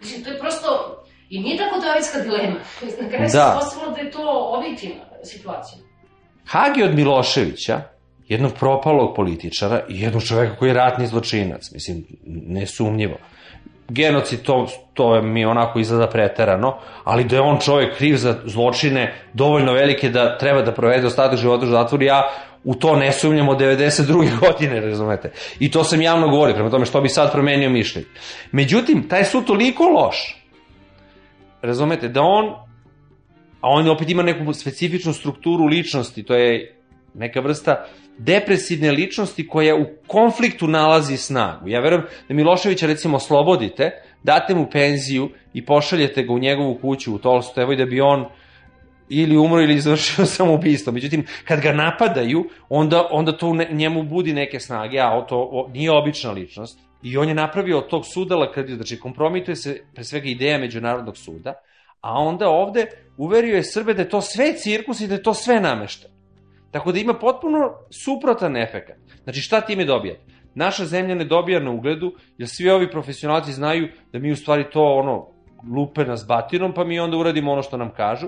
[0.00, 2.56] Mislim, to je prosto I nije tako davetska dilema.
[3.02, 3.28] Na kraju da.
[3.28, 5.78] se postavilo da je to objektivna situacija.
[6.46, 7.80] Hag je od Miloševića,
[8.28, 13.16] jednog propalog političara i jednog čoveka koji je ratni zločinac, mislim, nesumnjivo.
[13.88, 19.14] Genocid, to, to mi onako izgleda preterano, ali da je on čovek kriv za zločine
[19.32, 22.22] dovoljno velike da treba da provede ostatak života u zatvoru, ja
[22.64, 24.30] u to ne sumnjam od 92.
[24.46, 25.32] godine, razumete.
[25.58, 28.06] I to sam javno govorio, prema tome što bi sad promenio mišljenje.
[28.52, 30.45] Međutim, taj sud toliko loš,
[31.66, 32.44] razumete, da on,
[33.60, 36.76] a on opet ima neku specifičnu strukturu ličnosti, to je
[37.14, 37.84] neka vrsta
[38.18, 41.68] depresivne ličnosti koja u konfliktu nalazi snagu.
[41.68, 43.90] Ja verujem da Miloševića recimo oslobodite,
[44.22, 48.24] date mu penziju i pošaljete ga u njegovu kuću u Tolstojevoj da bi on
[49.08, 50.92] ili umro ili izvršio samoubistvo.
[50.92, 55.90] Međutim, kad ga napadaju, onda, onda to njemu budi neke snage, a to o, nije
[55.90, 56.85] obična ličnost.
[57.02, 61.16] I on je napravio od tog suda kad znači kompromituje se pre svega ideja Međunarodnog
[61.16, 61.54] suda,
[62.00, 65.34] a onda ovde uverio je Srbe da je to sve cirkus i da je to
[65.34, 66.08] sve namešta.
[66.70, 67.58] Tako da ima potpuno
[68.04, 68.96] suprotan efekat.
[69.24, 70.20] Znači šta time dobijate?
[70.54, 74.64] Naša zemlja ne dobija na ugledu, jer svi ovi profesionalci znaju da mi u stvari
[74.72, 75.28] to ono
[75.76, 78.26] lupe nas batinom, pa mi onda uradimo ono što nam kažu.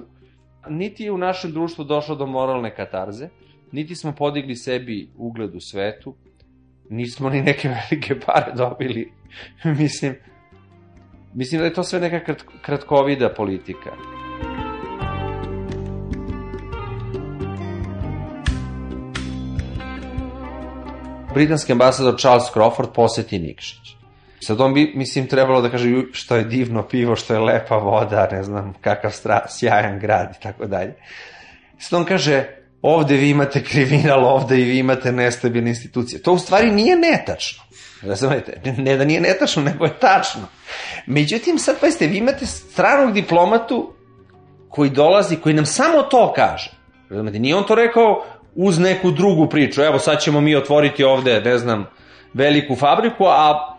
[0.68, 3.28] Niti je u našem društvu došlo do moralne katarze,
[3.72, 6.14] niti smo podigli sebi ugled u svetu,
[6.90, 9.12] nismo ni neke velike pare dobili.
[9.64, 10.14] mislim,
[11.34, 13.90] mislim da je to sve neka krat, kratkovida politika.
[21.34, 23.96] Britanski ambasador Charles Crawford poseti Nikšić.
[24.40, 28.28] Sad on bi, mislim, trebalo da kaže što je divno pivo, što je lepa voda,
[28.32, 30.94] ne znam, kakav stra, sjajan grad i tako dalje.
[31.78, 36.22] Sad on kaže, ovde vi imate kriminal, ovde i vi imate nestabilne institucije.
[36.22, 37.62] To u stvari nije netačno.
[38.02, 38.60] Razumete?
[38.78, 40.42] Ne da nije netačno, nego je tačno.
[41.06, 43.92] Međutim, sad pa vi imate stranog diplomatu
[44.68, 46.70] koji dolazi, koji nam samo to kaže.
[47.10, 47.38] Razumete?
[47.38, 49.82] Nije on to rekao uz neku drugu priču.
[49.82, 51.86] Evo, sad ćemo mi otvoriti ovde, ne znam,
[52.34, 53.77] veliku fabriku, a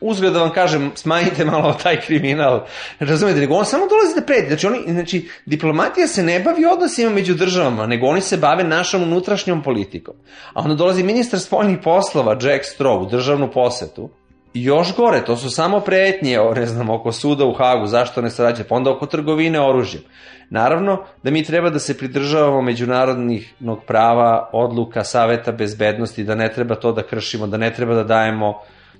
[0.00, 2.64] uzgled da vam kažem, smanjite malo taj kriminal,
[2.98, 7.10] razumete, nego on samo dolazi da preti, znači, oni, znači, diplomatija se ne bavi odnosima
[7.10, 10.14] među državama, nego oni se bave našom unutrašnjom politikom.
[10.52, 14.10] A onda dolazi ministar spoljnih poslova, Jack Straw, u državnu posetu,
[14.54, 18.64] još gore, to su samo pretnje, ne znam, oko suda u Hagu, zašto ne sarađe,
[18.64, 20.02] pa onda oko trgovine oružjem.
[20.50, 23.54] Naravno da mi treba da se pridržavamo međunarodnih
[23.86, 28.54] prava, odluka, saveta bezbednosti, da ne treba to da kršimo, da ne treba da dajemo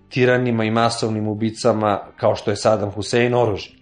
[0.08, 3.72] tiranima i masovnim ubicama kao što je Saddam Hussein oružje.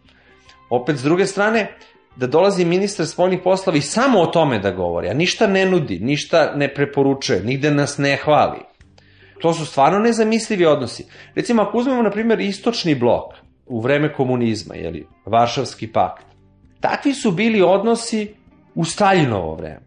[0.70, 1.76] Opet, s druge strane,
[2.16, 5.98] da dolazi ministar spoljnih poslova i samo o tome da govori, a ništa ne nudi,
[5.98, 8.60] ništa ne preporučuje, nigde nas ne hvali.
[9.40, 11.06] To su stvarno nezamislivi odnosi.
[11.34, 13.34] Recimo, ako uzmemo, na primjer, istočni blok
[13.66, 16.26] u vreme komunizma, jeli, Varšavski pakt,
[16.80, 18.34] takvi su bili odnosi
[18.74, 19.86] u Staljinovo vreme.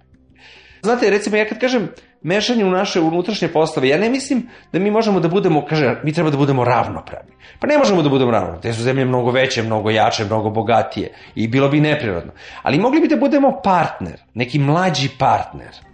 [0.82, 1.89] Znate, recimo, ja kad kažem
[2.22, 3.88] mešanje u naše unutrašnje poslove.
[3.88, 7.32] Ja ne mislim da mi možemo da budemo, kaže, mi treba da budemo ravnopravni.
[7.60, 8.62] Pa ne možemo da budemo ravnopravni.
[8.62, 12.32] Te su zemlje mnogo veće, mnogo jače, mnogo bogatije i bilo bi neprirodno.
[12.62, 15.90] Ali mogli bi da budemo partner, neki mlađi partner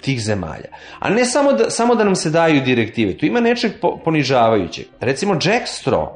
[0.00, 0.68] tih zemalja.
[0.98, 3.18] A ne samo da, samo da nam se daju direktive.
[3.18, 4.86] Tu ima nečeg po, ponižavajućeg.
[5.00, 6.08] Recimo Jack Straw,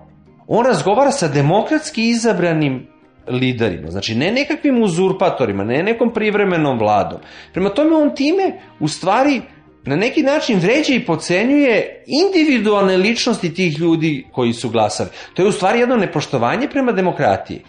[0.47, 2.94] on razgovara sa demokratski izabranim
[3.29, 7.19] liderima, znači ne nekakvim uzurpatorima, ne nekom privremenom vladom.
[7.53, 9.41] Prema tome on time u stvari
[9.87, 15.09] na neki način vređa i pocenjuje individualne ličnosti tih ljudi koji su glasali.
[15.35, 17.61] To je u stvari jedno nepoštovanje prema demokratiji.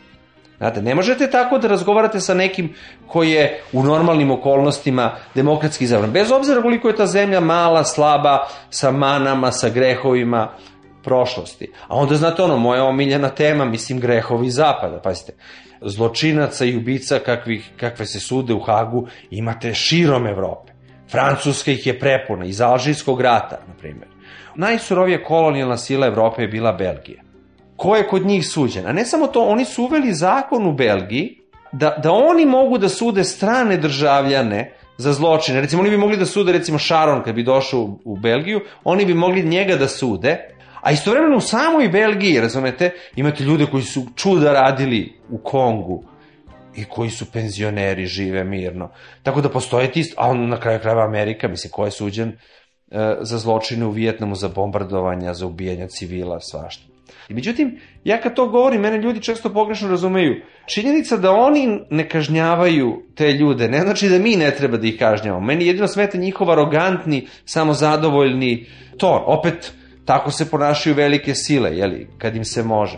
[0.57, 2.73] Znate, ne možete tako da razgovarate sa nekim
[3.07, 6.11] koji je u normalnim okolnostima demokratski izabran.
[6.11, 10.51] Bez obzira koliko je ta zemlja mala, slaba, sa manama, sa grehovima,
[11.05, 11.71] prošlosti.
[11.87, 15.33] A onda, znate ono, moja omiljena tema, mislim, grehovi zapada, pazite,
[15.81, 20.73] zločinaca i ubica kakvih, kakve se sude u Hagu imate širom Evrope.
[21.11, 24.07] Francuska ih je prepuna, iz Alžirskog rata, na primjer.
[24.55, 27.21] Najsurovija kolonijalna sila Evrope je bila Belgija.
[27.75, 28.87] Ko je kod njih suđen?
[28.87, 31.41] A ne samo to, oni su uveli zakon u Belgiji
[31.71, 35.61] da, da oni mogu da sude strane državljane za zločine.
[35.61, 39.05] Recimo, oni bi mogli da sude, recimo, Sharon kad bi došao u, u Belgiju, oni
[39.05, 40.37] bi mogli njega da sude,
[40.85, 46.03] a istovremeno u samoj Belgiji, razumete, imate ljude koji su čuda radili u Kongu,
[46.75, 48.89] i koji su penzioneri, žive mirno.
[49.23, 52.35] Tako da postoje ti, a on na kraju krajeva Amerika, mislim, ko je suđen e,
[53.21, 56.83] za zločine u Vijetnamu, za bombardovanja, za ubijanja civila, svašta.
[57.29, 60.35] I međutim, ja kad to govorim, mene ljudi često pogrešno razumeju.
[60.65, 64.99] Činjenica da oni ne kažnjavaju te ljude, ne znači da mi ne treba da ih
[64.99, 65.45] kažnjavamo.
[65.45, 68.65] Meni jedino smeta njihov arogantni, samozadovoljni
[68.97, 69.21] ton.
[69.25, 69.73] Opet,
[70.05, 72.97] tako se ponašaju velike sile, jeli, kad im se može.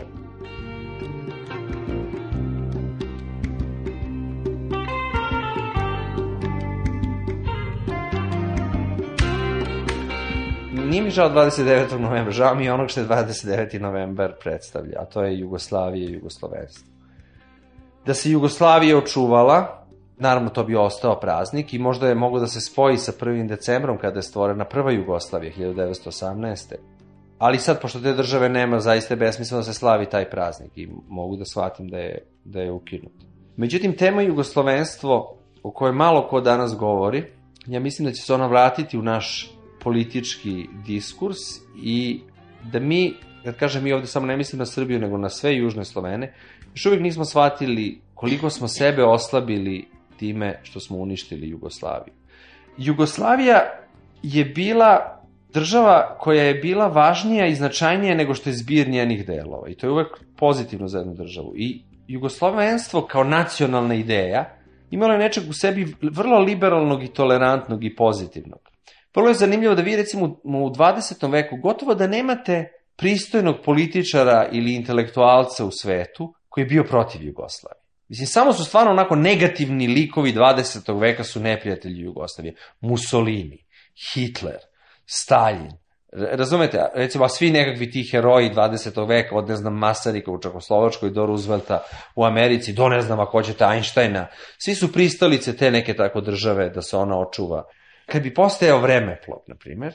[10.98, 11.98] nije mi žao 29.
[11.98, 13.80] novembra, žao mi je onog što je 29.
[13.80, 16.88] novembar predstavlja, a to je Jugoslavija i Jugoslovenstvo.
[18.06, 22.60] Da se Jugoslavija očuvala, naravno to bi ostao praznik i možda je moglo da se
[22.60, 23.48] spoji sa 1.
[23.48, 26.74] decembrom kada je stvorena prva Jugoslavija 1918.
[27.38, 30.88] Ali sad, pošto te države nema, zaista je besmisleno da se slavi taj praznik i
[31.08, 33.12] mogu da shvatim da je, da je ukinut.
[33.56, 37.24] Međutim, tema Jugoslovenstvo, o kojoj malo ko danas govori,
[37.66, 41.38] ja mislim da će se ona vratiti u naš politički diskurs
[41.82, 42.20] i
[42.72, 45.84] da mi, kad kažem mi ovde samo ne mislim na Srbiju, nego na sve južne
[45.84, 46.34] Slovene,
[46.74, 52.14] još uvijek nismo shvatili koliko smo sebe oslabili time što smo uništili Jugoslaviju.
[52.78, 53.60] Jugoslavija
[54.22, 55.17] je bila
[55.52, 59.68] država koja je bila važnija i značajnija nego što je zbir njenih delova.
[59.68, 61.52] I to je uvek pozitivno za jednu državu.
[61.56, 64.58] I jugoslovenstvo kao nacionalna ideja
[64.90, 68.60] imalo je nečeg u sebi vrlo liberalnog i tolerantnog i pozitivnog.
[69.14, 71.30] Vrlo je zanimljivo da vi recimo u 20.
[71.32, 77.82] veku gotovo da nemate pristojnog političara ili intelektualca u svetu koji je bio protiv Jugoslavije.
[78.08, 81.00] Mislim, samo su stvarno onako negativni likovi 20.
[81.00, 82.54] veka su neprijatelji Jugoslavije.
[82.80, 83.64] Mussolini,
[84.12, 84.58] Hitler,
[85.10, 85.72] Stalin.
[86.12, 89.08] Razumete, recimo, svi nekakvi ti heroji 20.
[89.08, 91.82] veka, od ne znam Masarika u Čakoslovačkoj do Roosevelta
[92.16, 94.26] u Americi, do ne znam ako ćete Einsteina,
[94.58, 97.64] svi su pristalice te neke tako države da se ona očuva
[98.06, 99.94] kad bi postajao vremeplov, na primjer,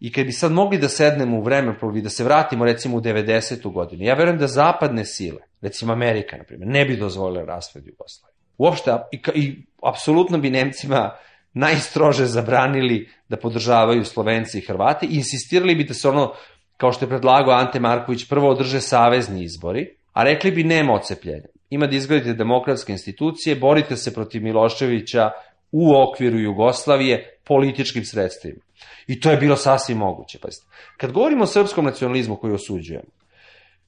[0.00, 3.00] i kad bi sad mogli da sednemo u vremeplov i da se vratimo recimo u
[3.00, 3.72] 90.
[3.72, 8.36] godinu, ja verujem da zapadne sile, recimo Amerika, na primjer, ne bi dozvolile raspad Jugoslavije.
[8.58, 11.16] Uopšte, i, i apsolutno bi Nemcima
[11.56, 16.32] najstrože zabranili da podržavaju Slovenci i Hrvati i insistirali bi da se ono,
[16.76, 21.48] kao što je predlagao Ante Marković, prvo održe savezni izbori, a rekli bi nema ocepljenja.
[21.70, 25.30] Ima da izgradite demokratske institucije, borite se protiv Miloševića,
[25.72, 28.60] u okviru Jugoslavije političkim sredstvima.
[29.06, 30.38] I to je bilo sasvim moguće.
[30.38, 30.66] Pazite.
[30.96, 33.08] Kad govorimo o srpskom nacionalizmu koji osuđujemo,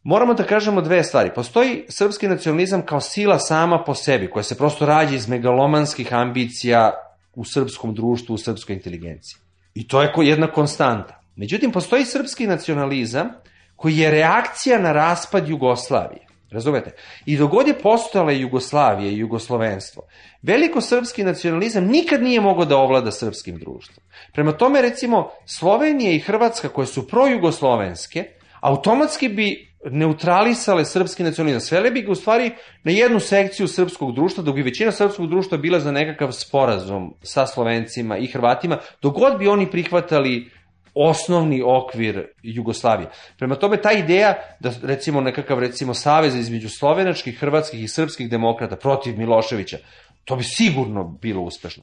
[0.02, 1.30] moramo da kažemo dve stvari.
[1.34, 7.07] Postoji srpski nacionalizam kao sila sama po sebi, koja se prosto rađa iz megalomanskih ambicija
[7.38, 9.38] u srpskom društvu, u srpskoj inteligenciji.
[9.74, 11.20] I to je jedna konstanta.
[11.36, 13.28] Međutim, postoji srpski nacionalizam
[13.76, 16.26] koji je reakcija na raspad Jugoslavije.
[16.50, 16.90] Razumete?
[17.26, 20.02] I dogod je postojala Jugoslavija i Jugoslovenstvo,
[20.42, 24.04] veliko srpski nacionalizam nikad nije mogao da ovlada srpskim društvom.
[24.32, 28.24] Prema tome, recimo, Slovenija i Hrvatska, koje su projugoslovenske,
[28.60, 31.60] automatski bi neutralisale srpski nacionalizam.
[31.60, 32.50] Svele bi ga u stvari
[32.84, 37.46] na jednu sekciju srpskog društva, dok bi većina srpskog društva bila za nekakav sporazum sa
[37.46, 40.50] Slovencima i Hrvatima, dogod bi oni prihvatali
[40.94, 43.10] osnovni okvir Jugoslavije.
[43.38, 48.76] Prema tome, ta ideja da recimo nekakav recimo savez između slovenačkih, hrvatskih i srpskih demokrata
[48.76, 49.78] protiv Miloševića,
[50.24, 51.82] to bi sigurno bilo uspešno.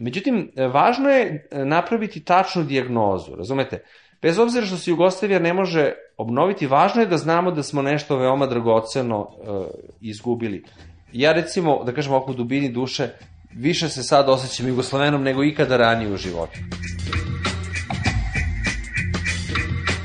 [0.00, 3.82] Međutim, važno je napraviti tačnu dijagnozu, razumete?
[4.22, 8.16] Bez obzira što se Jugoslavija ne može obnoviti, važno je da znamo da smo nešto
[8.16, 9.66] veoma dragoceno uh,
[10.00, 10.64] izgubili.
[11.12, 13.08] Ja recimo, da kažem oko dubini duše,
[13.54, 16.58] više se sad osjećam Jugoslavenom nego ikada ranije u životu.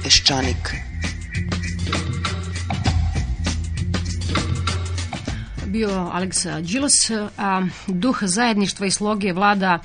[0.03, 0.75] Peščanik.
[5.65, 9.79] Bio Aleksa Đilas, a duh zajedništva i sloge vlada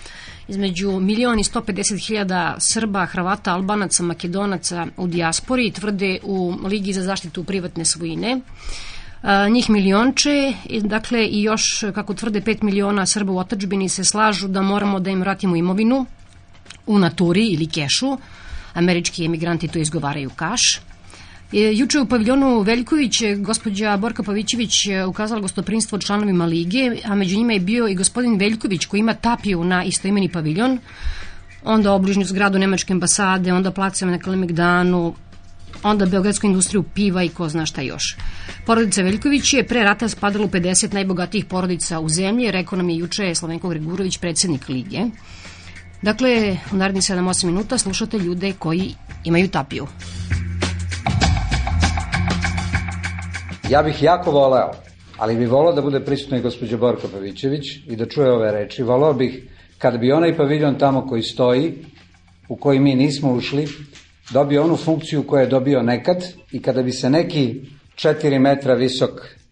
[0.49, 7.03] između milion i 150 hiljada Srba, Hrvata, Albanaca, Makedonaca u dijaspori tvrde u Ligi za
[7.03, 8.41] zaštitu privatne svojine.
[9.23, 14.49] A, njih milionče, dakle i još, kako tvrde, 5 miliona Srba u otačbini se slažu
[14.49, 16.07] da moramo da im vratimo imovinu
[16.87, 18.19] u naturi ili kešu,
[18.75, 20.81] američki emigranti to izgovaraju kaš.
[21.53, 24.73] Juče u paviljonu Veljković gospođa Borka Pavićević
[25.09, 29.65] ukazala gostoprinstvo članovima Lige, a među njima je bio i gospodin Veljković koji ima tapiju
[29.65, 30.79] na istoimeni paviljon.
[31.65, 35.15] onda obližnju zgradu Nemačke ambasade, onda placeve na Kalemegdanu,
[35.83, 38.17] onda Beogradsku industriju piva i ko zna šta još.
[38.67, 42.97] Porodica Veljković je pre rata spadala u 50 najbogatijih porodica u zemlji, rekao nam je
[42.97, 45.01] juče Slavenko Gregurović, predsednik Lige.
[46.03, 49.87] Dakle, u narednih 7-8 minuta slušate ljude koji imaju tapiju.
[53.71, 54.71] Ja bih jako voleo,
[55.19, 58.83] ali bi volao da bude prisutno i gospođa Borko Pavićević i da čuje ove reči.
[58.83, 59.43] Volao bih
[59.79, 61.73] kada bi onaj paviljon tamo koji stoji,
[62.49, 63.69] u koji mi nismo ušli,
[64.31, 67.61] dobio onu funkciju koju je dobio nekad i kada bi se neki
[67.95, 69.11] 4 metra visok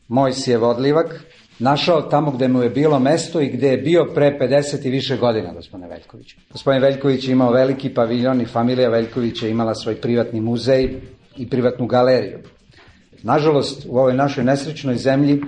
[0.08, 1.24] Mojsijev odlivak
[1.58, 5.16] našao tamo gde mu je bilo mesto i gde je bio pre 50 i više
[5.16, 6.34] godina, gospodine Veljković.
[6.52, 11.00] Gospodin Veljković je imao veliki paviljon i familija Veljković je imala svoj privatni muzej
[11.36, 12.38] i privatnu galeriju.
[13.24, 15.40] Nažalost, u ovoj našoj nesrećnoj zemlji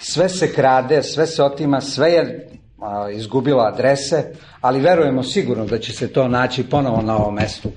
[0.00, 2.48] sve se krade, sve se otima, sve je
[2.80, 4.24] a, izgubilo adrese,
[4.60, 7.68] ali verujemo sigurno da će se to naći ponovo na ovom mestu,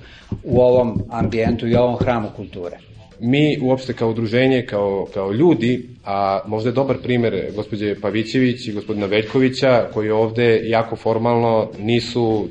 [0.42, 2.78] u ovom ambijentu i ovom hramu kulture.
[3.20, 8.72] Mi uopšte kao udruženje, kao, kao ljudi, a možda je dobar primer gospođe Pavićević i
[8.72, 12.48] gospodina Veljkovića, koji ovde jako formalno nisu,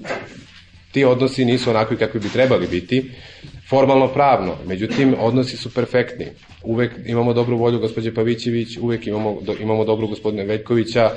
[0.92, 3.12] ti odnosi nisu onakvi kakvi bi trebali biti,
[3.70, 6.26] formalno pravno, međutim odnosi su perfektni.
[6.64, 11.12] Uvek imamo dobru volju gospođe Pavićević, uvek imamo, do, imamo dobru gospodina Veljkovića,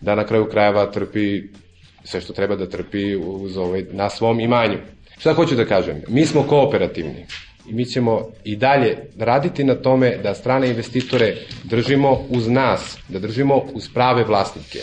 [0.00, 1.42] da na kraju krajeva trpi
[2.04, 4.78] sve što treba da trpi uz ovaj, na svom imanju.
[5.18, 6.02] Šta hoću da kažem?
[6.08, 7.26] Mi smo kooperativni
[7.68, 13.18] i mi ćemo i dalje raditi na tome da strane investitore držimo uz nas, da
[13.18, 14.78] držimo uz prave vlasnike.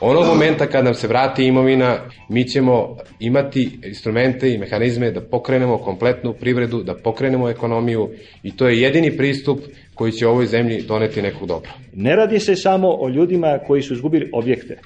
[0.00, 1.96] Onog momenta kad nam se vrati imovina,
[2.28, 8.08] mi ćemo imati instrumente i mehanizme da pokrenemo kompletnu privredu, da pokrenemo ekonomiju
[8.42, 9.58] i to je jedini pristup
[9.94, 11.70] koji će ovoj zemlji doneti nekog dobra.
[11.94, 14.78] Ne radi se samo o ljudima koji su izgubili objekte.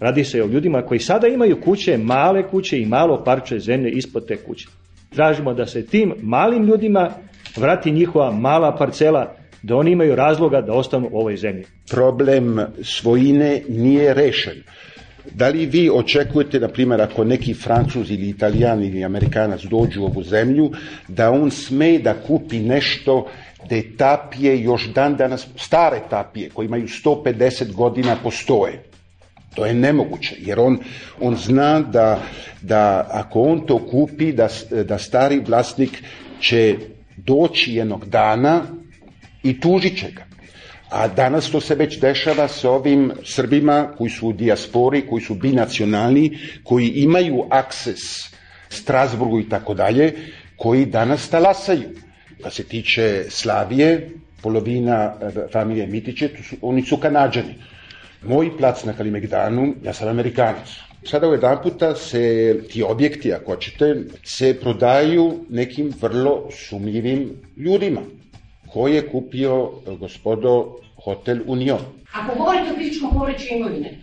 [0.00, 4.26] Radi se o ljudima koji sada imaju kuće, male kuće i malo parče zemlje ispod
[4.26, 4.68] te kuće.
[5.14, 7.10] Tražimo da se tim malim ljudima
[7.56, 11.64] vrati njihova mala parcela da oni imaju razloga da ostanu u ovoj zemlji.
[11.90, 14.62] Problem svojine nije rešen.
[15.30, 20.04] Da li vi očekujete, na primjer, ako neki francuz ili italijan ili amerikanac dođu u
[20.04, 20.70] ovu zemlju,
[21.08, 23.26] da on sme da kupi nešto
[23.68, 28.82] te tapije još dan danas, stare tapije koje imaju 150 godina postoje.
[29.54, 30.78] To je nemoguće, jer on,
[31.20, 32.22] on zna da,
[32.62, 34.48] da ako on to kupi, da,
[34.84, 36.02] da stari vlasnik
[36.40, 36.76] će
[37.16, 38.62] doći jednog dana
[39.42, 40.24] i tužit će ga.
[40.92, 45.34] A danas to se već dešava sa ovim Srbima koji su u dijaspori, koji su
[45.34, 48.00] binacionalni, koji imaju akses
[48.68, 50.12] Strasburgu i tako dalje,
[50.56, 51.88] koji danas talasaju.
[52.42, 54.10] Da se tiče Slavije,
[54.42, 57.54] polovina e, familije Mitiće, su, oni su kanadžani.
[58.22, 60.68] Moj plac na Kalimegdanu, ja sam Amerikanac.
[61.04, 68.00] Sada u jedan puta se ti objekti, ako ćete, se prodaju nekim vrlo sumljivim ljudima.
[68.72, 71.78] Ko je kupio, gospodo, hotel Union?
[72.12, 73.98] Ako govorite o fizičkom povreću imovine,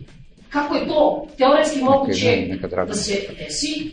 [0.49, 2.47] kako je to teoretski moguće
[2.87, 3.91] da se desi?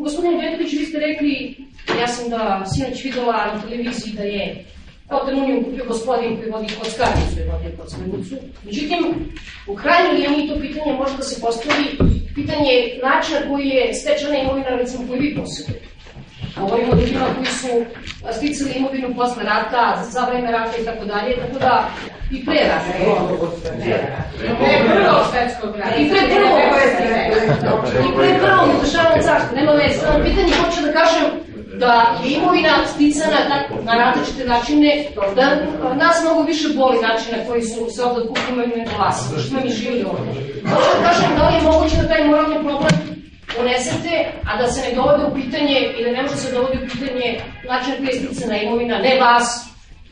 [0.00, 1.56] Gospodine Vedović, vi ste rekli,
[2.00, 4.64] ja sam da sinoć videla na televiziji da je
[5.10, 8.34] Hotel Uniju kupio gospodin koji vodi kockarnicu i vodi kockarnicu.
[8.64, 8.98] Međutim,
[9.66, 11.84] u krajnjoj liniji to pitanje može da se postavi
[12.34, 15.97] pitanje načina koji je stečena imovina, recimo, koju vi posjedujete.
[16.60, 17.68] Govorimo o ljudima koji su
[18.32, 21.88] sticali imovinu posle rata, za vreme rata i tako dalje, tako da
[22.30, 22.90] i pre rata.
[24.58, 25.96] Pre prvog svetskog rata.
[25.96, 26.58] I pre prvog
[28.08, 29.56] I pre prvog izvršavanja carstva.
[29.60, 29.98] Nema veze.
[29.98, 31.24] Samo pitanje hoću da kažem
[31.78, 33.38] da je imovina sticana
[33.82, 35.04] na različite načine,
[35.36, 39.70] da nas mnogo više boli načina koji su se ovde kupimo nego vas, što mi
[39.70, 40.30] živili ovde.
[40.70, 43.17] Hoću da kažem da li je moguće da taj moralni problem
[43.60, 46.88] unesete, a da se ne dovode u pitanje i da ne može se dovodi u
[46.88, 49.68] pitanje način koji je sticana imovina, ne vas,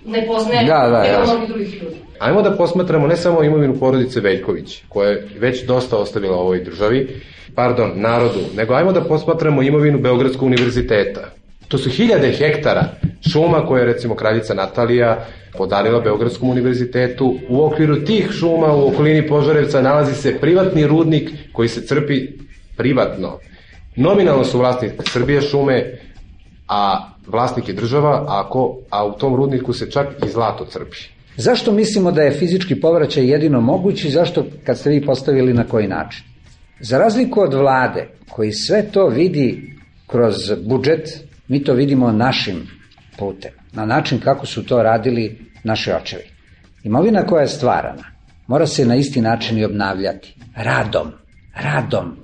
[0.07, 1.97] ne poznaje, da, da, nego mnogi drugih ljudi.
[2.19, 7.21] Ajmo da posmatramo ne samo imovinu porodice Veljković, koja je već dosta ostavila ovoj državi,
[7.55, 11.21] pardon, narodu, nego ajmo da posmatramo imovinu Beogradskog univerziteta.
[11.69, 12.85] To su hiljade hektara
[13.33, 15.27] šuma koje je recimo kraljica Natalija
[15.57, 17.39] podarila Beogradskom univerzitetu.
[17.49, 22.46] U okviru tih šuma u okolini Požarevca nalazi se privatni rudnik koji se crpi
[22.77, 23.39] privatno.
[23.97, 25.99] Nominalno su vlasnik Srbije šume,
[26.69, 30.97] a vlasnik je država, ako, a u tom rudniku se čak i zlato crpi.
[31.37, 35.65] Zašto mislimo da je fizički povraćaj jedino moguć i zašto kad ste vi postavili na
[35.65, 36.25] koji način?
[36.81, 42.67] Za razliku od vlade koji sve to vidi kroz budžet, mi to vidimo našim
[43.19, 46.25] putem, na način kako su to radili naši očevi.
[46.85, 48.17] Imovina koja je stvarana
[48.47, 50.35] mora se na isti način i obnavljati.
[50.57, 51.13] Radom.
[51.55, 52.17] Radom.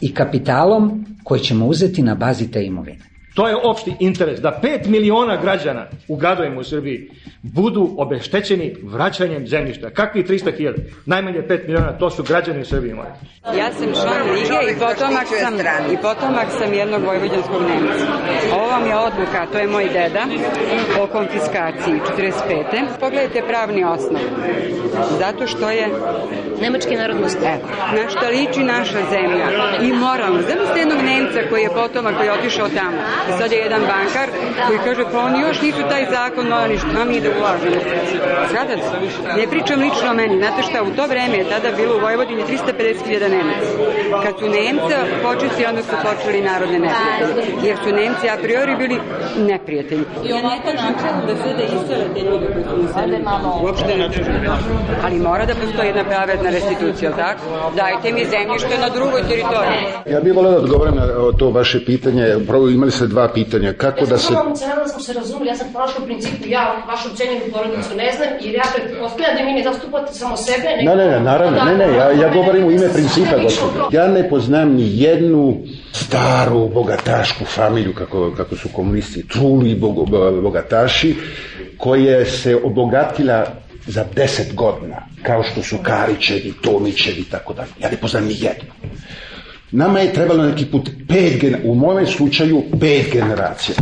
[0.00, 3.09] I kapitalom koji ćemo uzeti na bazi te imovine.
[3.40, 7.10] To je opšti interes da 5 miliona građana u gradovima u Srbiji
[7.42, 9.90] budu obeštećeni vraćanjem zemljišta.
[9.90, 10.74] Kakvi 300.000?
[11.06, 13.08] Najmanje 5 miliona, to su građani u Srbiji moji.
[13.58, 15.54] Ja sam član Lige i potomak sam,
[15.92, 18.06] i potomak sam jednog vojvođanskog Nemca.
[18.54, 20.24] Ovo vam je odluka, to je moj deda,
[21.00, 22.86] o konfiskaciji 45.
[23.00, 24.22] Pogledajte pravni osnov.
[25.18, 25.88] Zato što je...
[26.60, 27.44] Nemački narodnosti.
[27.44, 27.62] Evo,
[27.96, 29.46] na što liči naša zemlja.
[29.82, 30.42] I moralno.
[30.42, 32.96] Zamislite jednog Nemca koji je potomak, koji je otišao tamo.
[33.30, 34.28] I sad je jedan bankar
[34.66, 37.80] koji kaže, pa oni još nisu taj zakon morali, a mi da ulažemo.
[38.54, 38.74] Sada,
[39.36, 40.34] ne pričam lično o meni.
[40.42, 43.70] Znate šta, u to vreme je tada bilo u Vojvodini 350.000 Nemaca.
[44.24, 47.42] Kad su Nemca početi, onda su počeli narodne neprijatelje.
[47.66, 48.96] Jer su Nemci a priori bili
[49.50, 50.04] neprijatelji.
[50.30, 50.92] Ja ne kažem
[51.26, 53.24] da sve da isele te ljude koji su naselili.
[53.64, 54.08] Uopšte ne
[55.04, 57.42] Ali mora da postoji jedna pravedna restitucija, tako?
[57.76, 59.82] Dajte mi zemljište na drugoj teritoriji.
[60.12, 61.04] Ja bih volio da odgovorim na
[61.38, 62.24] to vaše pitanje.
[62.46, 63.72] Prvo imali ste dva pitanja.
[63.72, 64.32] Kako da se...
[64.32, 67.94] Ja sam da smo se razumeli, ja sam prošla u principu, ja vašu cenjenu porodicu
[67.96, 70.68] ne znam, jer ja pretpostavljam da mi ne zastupate samo sebe.
[70.82, 73.82] Ne, ne, ne, naravno, ne, ne, ja, ja govorim u ime principa, gospodin.
[73.92, 75.56] Ja ne poznam ni jednu
[75.92, 80.04] staru bogatašku familiju, kako, kako su komunisti truli bogo,
[80.42, 81.16] bogataši,
[81.78, 83.46] koje se obogatila
[83.86, 87.70] za deset godina, kao što su Karićevi, Tomićevi i tako dalje.
[87.78, 88.70] Ja ne poznam ni jednu.
[89.72, 93.76] Nama je trebalo neki put pet generacija, u mojem slučaju pet generacija.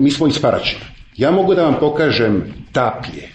[0.00, 0.84] Mi smo iz Paračina.
[1.16, 3.28] Ja mogu da vam pokažem tapije.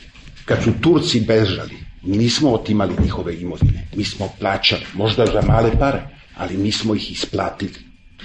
[0.46, 3.88] Kad su Turci bežali, mi nismo otimali njihove imovine.
[3.96, 6.02] Mi smo plaćali, možda za male pare,
[6.38, 7.74] ali mi smo ih isplatili.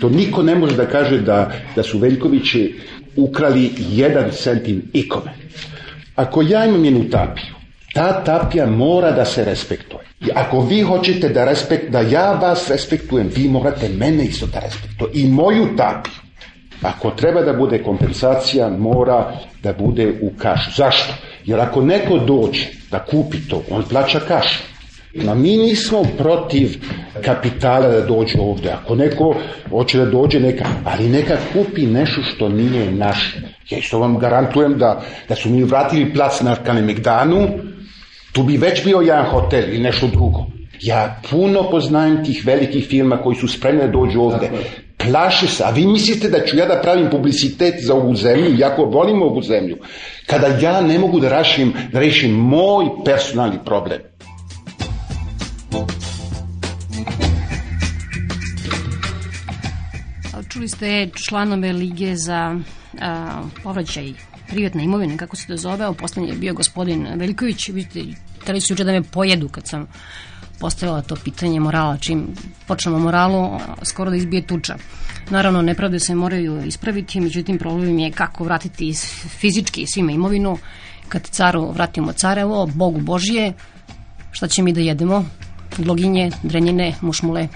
[0.01, 2.81] To niko ne može da kaže da, da su Veljkovići
[3.17, 5.35] ukrali jedan centim ikome.
[6.15, 7.55] Ako ja imam jednu tapiju,
[7.95, 10.03] ta tapija mora da se respektuje.
[10.21, 14.61] I ako vi hoćete da, respekt, da ja vas respektujem, vi morate mene isto da
[14.61, 15.19] respektujete.
[15.19, 16.15] I moju tapiju.
[16.83, 19.33] Ako treba da bude kompensacija, mora
[19.63, 20.71] da bude u kašu.
[20.77, 21.15] Zašto?
[21.45, 24.63] Jer ako neko dođe da kupi to, on plaća kašu.
[25.15, 26.69] No, mi nismo protiv
[27.25, 28.71] kapitala da dođe ovde.
[28.71, 29.35] Ako neko
[29.71, 33.41] hoće da dođe, neka, ali neka kupi nešto što nije naše.
[33.71, 37.49] Ja isto vam garantujem da, da su mi vratili plac na Kalemegdanu,
[38.33, 40.47] tu bi već bio jedan hotel ili nešto drugo.
[40.81, 44.51] Ja puno poznajem tih velikih firma koji su spremni da dođu ovde.
[44.99, 48.85] Plaše se, a vi mislite da ću ja da pravim publicitet za ovu zemlju, jako
[48.85, 49.77] volim ovu zemlju,
[50.27, 54.01] kada ja ne mogu da rešim, da rešim moj personalni problem.
[60.49, 62.57] Čuli ste članove Lige za
[63.01, 68.05] a, povraćaj privatne imovine, kako se to zove, o poslednji je bio gospodin Veljković, vidite,
[68.45, 69.87] teli su juče da me pojedu kad sam
[70.61, 72.27] postavila to pitanje morala, čim
[72.67, 74.77] počnemo moralu, skoro da izbije tuča.
[75.31, 78.93] Naravno, nepravde se moraju ispraviti, međutim, problem je kako vratiti
[79.41, 80.59] fizički svima imovinu,
[81.09, 83.53] kad caru vratimo carevo, Bogu Božije,
[84.33, 85.25] šta će mi da jedemo?
[85.79, 87.49] Gloginje, drenjine, mušmule,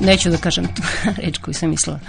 [0.00, 0.68] neću da kažem
[1.24, 2.00] reč koju sam mislila.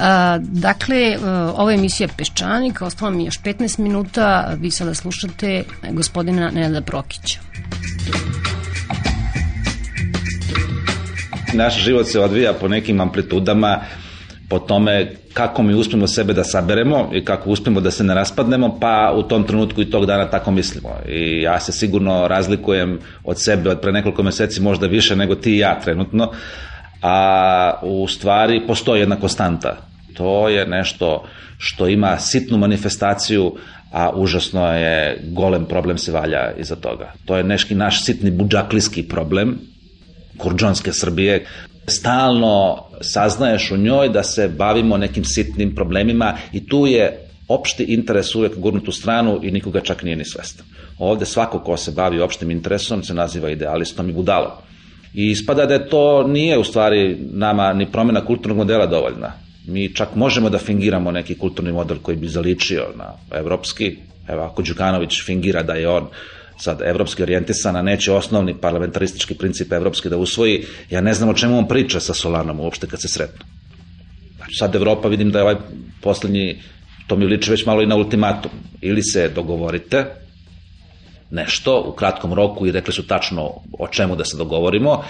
[0.00, 1.18] A, dakle,
[1.56, 7.40] ovo je emisija Peščanik, ostalo mi još 15 minuta, vi sada slušate gospodina Nenada Prokića.
[11.54, 13.80] Naš život se odvija po nekim amplitudama,
[14.48, 18.78] po tome kako mi uspemo sebe da saberemo i kako uspemo da se ne raspadnemo,
[18.80, 20.88] pa u tom trenutku i tog dana tako mislimo.
[21.08, 25.54] I ja se sigurno razlikujem od sebe od pre nekoliko meseci možda više nego ti
[25.54, 26.32] i ja trenutno,
[27.02, 29.87] a u stvari postoji jedna konstanta.
[30.14, 31.24] To je nešto
[31.58, 33.54] što ima sitnu manifestaciju,
[33.92, 37.12] a užasno je golem problem se valja iza toga.
[37.24, 39.58] To je neki naš sitni budžaklijski problem,
[40.38, 41.46] kurđonske Srbije,
[41.86, 48.34] stalno saznaješ u njoj da se bavimo nekim sitnim problemima i tu je opšti interes
[48.34, 50.66] uvek gurnut u stranu i nikoga čak nije ni svestan.
[50.98, 54.50] Ovde svako ko se bavi opštim interesom se naziva idealistom i budalom.
[55.14, 59.32] I ispada da to nije u stvari nama ni promjena kulturnog modela dovoljna.
[59.68, 63.96] Mi čak možemo da fingiramo neki kulturni model koji bi zaličio na evropski.
[64.28, 66.06] Evo, ako Đukanović fingira da je on
[66.58, 71.34] sad evropski orijentisan, a neće osnovni parlamentaristički princip evropski da usvoji, ja ne znam o
[71.34, 73.44] čemu on priča sa Solanom uopšte kad se sretnu.
[74.36, 75.56] Znači, sad Evropa vidim da je ovaj
[76.00, 76.62] poslednji,
[77.06, 78.50] to mi liči već malo i na ultimatum.
[78.80, 80.04] Ili se dogovorite,
[81.30, 83.42] nešto u kratkom roku i rekli su tačno
[83.78, 85.04] o čemu da se dogovorimo,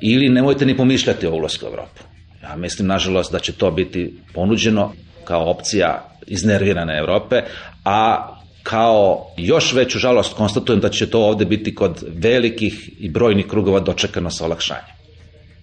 [0.00, 2.11] ili nemojte ni pomišljati o ulazku u Evropu.
[2.52, 4.92] Ja mislim, nažalost, da će to biti ponuđeno
[5.24, 7.42] kao opcija iznervirane Evrope,
[7.84, 8.28] a
[8.62, 13.80] kao još veću žalost konstatujem da će to ovde biti kod velikih i brojnih krugova
[13.80, 14.94] dočekano sa olakšanjem.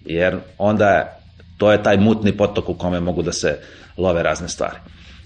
[0.04, 1.18] Jer onda
[1.58, 3.58] to je taj mutni potok u kome mogu da se
[3.96, 4.76] love razne stvari.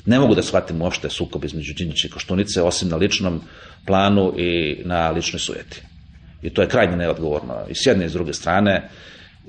[0.07, 3.41] Ne mogu da shvatim uopšte sukob između Đinjića i Koštunice, osim na ličnom
[3.87, 5.83] planu i na ličnoj sujeti.
[6.43, 8.89] I to je krajnje neodgovorno i s jedne i s druge strane.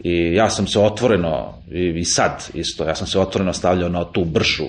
[0.03, 4.25] I ja sam se otvoreno, i sad isto, ja sam se otvoreno stavljao na tu
[4.25, 4.63] bršu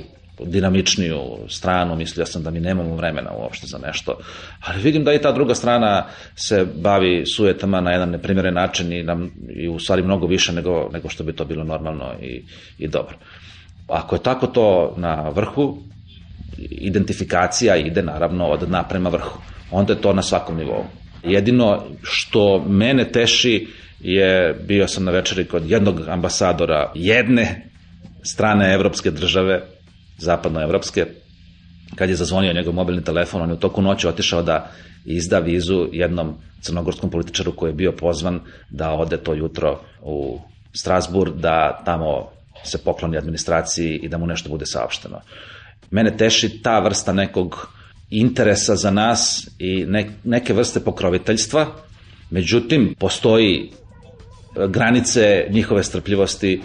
[0.45, 4.19] dinamičniju stranu, mislio sam da mi nemamo vremena uopšte za nešto,
[4.61, 9.03] ali vidim da i ta druga strana se bavi sujetama na jedan neprimjeren način i,
[9.03, 12.45] nam, i u stvari mnogo više nego, nego što bi to bilo normalno i,
[12.79, 13.17] i dobro.
[13.89, 15.79] Ako je tako to na vrhu,
[16.59, 19.39] identifikacija ide naravno od dna prema vrhu.
[19.71, 20.85] Onda je to na svakom nivou.
[21.23, 23.69] Jedino što mene teši
[24.01, 27.71] je, bio sam na večeri kod jednog ambasadora jedne
[28.23, 29.63] strane evropske države,
[30.19, 31.07] zapadnoevropske,
[31.95, 34.71] kad je zazvonio njegov mobilni telefon, on je u toku noći otišao da
[35.05, 38.41] izda vizu jednom crnogorskom političaru koji je bio pozvan
[38.71, 40.41] da ode to jutro u
[40.73, 42.29] Strasburg, da tamo
[42.65, 45.21] se pokloni administraciji i da mu nešto bude saopšteno.
[45.91, 47.69] Mene teši ta vrsta nekog
[48.11, 51.67] interesa za nas i ne, neke vrste pokroviteljstva,
[52.31, 53.71] međutim, postoji
[54.69, 56.63] granice njihove strpljivosti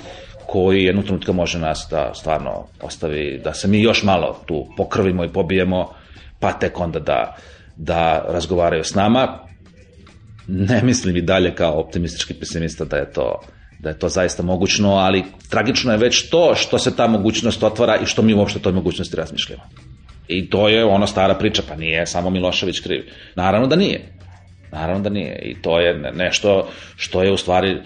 [0.47, 5.23] koji jednu trenutka može nas da stvarno ostavi, da se mi još malo tu pokrvimo
[5.23, 5.89] i pobijemo,
[6.39, 7.35] pa tek onda da,
[7.75, 9.39] da razgovaraju s nama.
[10.47, 13.41] Ne mislim i dalje kao optimistički pesimista da je to
[13.81, 17.97] da je to zaista mogućno, ali tragično je već to što se ta mogućnost otvara
[18.03, 19.63] i što mi uopšte toj mogućnosti razmišljamo.
[20.27, 23.03] I to je ona stara priča, pa nije samo Milošević kriv.
[23.35, 24.20] Naravno da nije.
[24.71, 25.39] Naravno da nije.
[25.43, 27.77] I to je nešto što je u stvari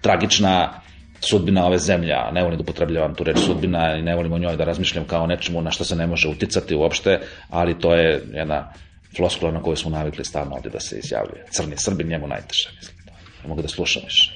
[0.00, 0.80] tragična
[1.20, 4.56] sudbina ove zemlje, ne volim da upotrebljavam tu reč sudbina i ne volim o njoj
[4.56, 7.20] da razmišljam kao nečemu na što se ne može uticati uopšte,
[7.50, 8.72] ali to je jedna
[9.16, 11.44] floskula na koju smo navikli stalno ovde da se izjavljuje.
[11.50, 12.96] Crni Srbin njemu najteže, mislim.
[13.42, 14.32] Ne mogu da slušam više.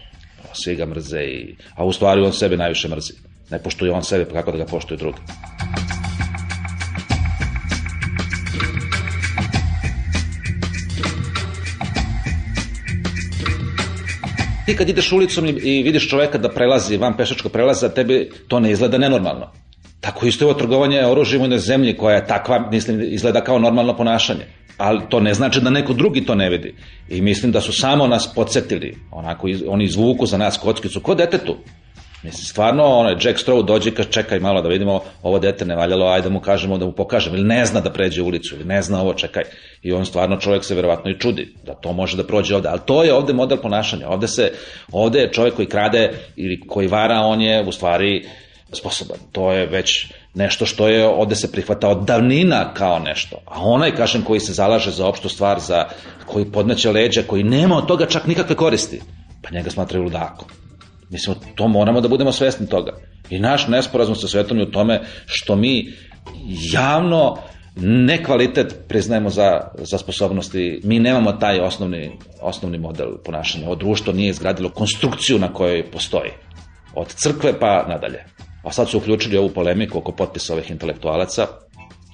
[0.53, 3.13] Svi ga mrze, i, a u stvari on sebe najviše mrzi.
[3.51, 5.19] Ne poštuje on sebe, pa kako da ga poštuju drugi.
[14.67, 18.71] Ti kad ideš ulicom i vidiš čoveka da prelazi van pešačkog prelaza, tebi to ne
[18.71, 19.51] izgleda nenormalno.
[20.01, 23.97] Tako isto je ovo trgovanje oružjem na zemlji koja je takva, mislim, izgleda kao normalno
[23.97, 24.47] ponašanje.
[24.79, 26.75] Ali to ne znači da neko drugi to ne vidi.
[27.09, 31.57] I mislim da su samo nas podsjetili, onako, oni izvuku za nas kockicu, ko detetu.
[32.23, 35.77] Mislim, stvarno, ono, Jack Straw dođe i kaže, čekaj malo da vidimo, ovo dete ne
[35.77, 38.83] valjalo, ajde mu kažemo da mu pokažemo, ili ne zna da pređe ulicu, ili ne
[38.83, 39.43] zna ovo, čekaj.
[39.83, 42.81] I on stvarno, čovjek se verovatno i čudi da to može da prođe ovde, ali
[42.87, 44.09] to je ovde model ponašanja.
[44.09, 44.53] Ovde se,
[44.93, 48.27] ovde je čovjek koji krade ili koji vara, on je u stvari
[48.73, 49.19] sposoban.
[49.33, 53.37] To je već nešto što je ovde se prihvata od davnina kao nešto.
[53.47, 55.85] A onaj, kažem, koji se zalaže za opštu stvar, za
[56.27, 59.01] koji podneće leđa, koji nema od toga čak nikakve koristi,
[59.43, 60.62] pa njega smatraju ludakom.
[61.13, 62.97] Mislim, to moramo da budemo svesni toga.
[63.31, 65.93] I naš nesporazum sa svetom je u tome što mi
[66.73, 67.39] javno
[67.77, 70.81] nekvalitet priznajemo za, za sposobnosti.
[70.85, 73.67] Mi nemamo taj osnovni, osnovni model ponašanja.
[73.67, 76.31] Ovo društvo nije izgradilo konstrukciju na kojoj postoji.
[76.95, 78.25] Od crkve pa nadalje.
[78.63, 81.47] A sad su uključili ovu polemiku oko potpisa ovih intelektualaca.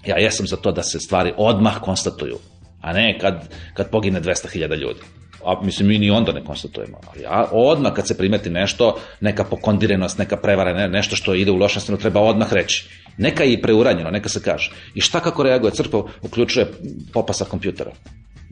[0.07, 2.39] Ja jesam za to da se stvari odmah konstatuju,
[2.81, 5.01] a ne kad, kad pogine 200.000 ljudi
[5.45, 9.45] a mislim mi ni onda ne konstatujemo, ali ja, odmah kad se primeti nešto, neka
[9.45, 12.89] pokondirenost, neka prevara, ne, nešto što ide u lošem stranu, treba odmah reći.
[13.17, 14.71] Neka je i preuranjeno, neka se kaže.
[14.95, 16.67] I šta kako reaguje crkva, uključuje
[17.13, 17.91] popa sa kompjutera.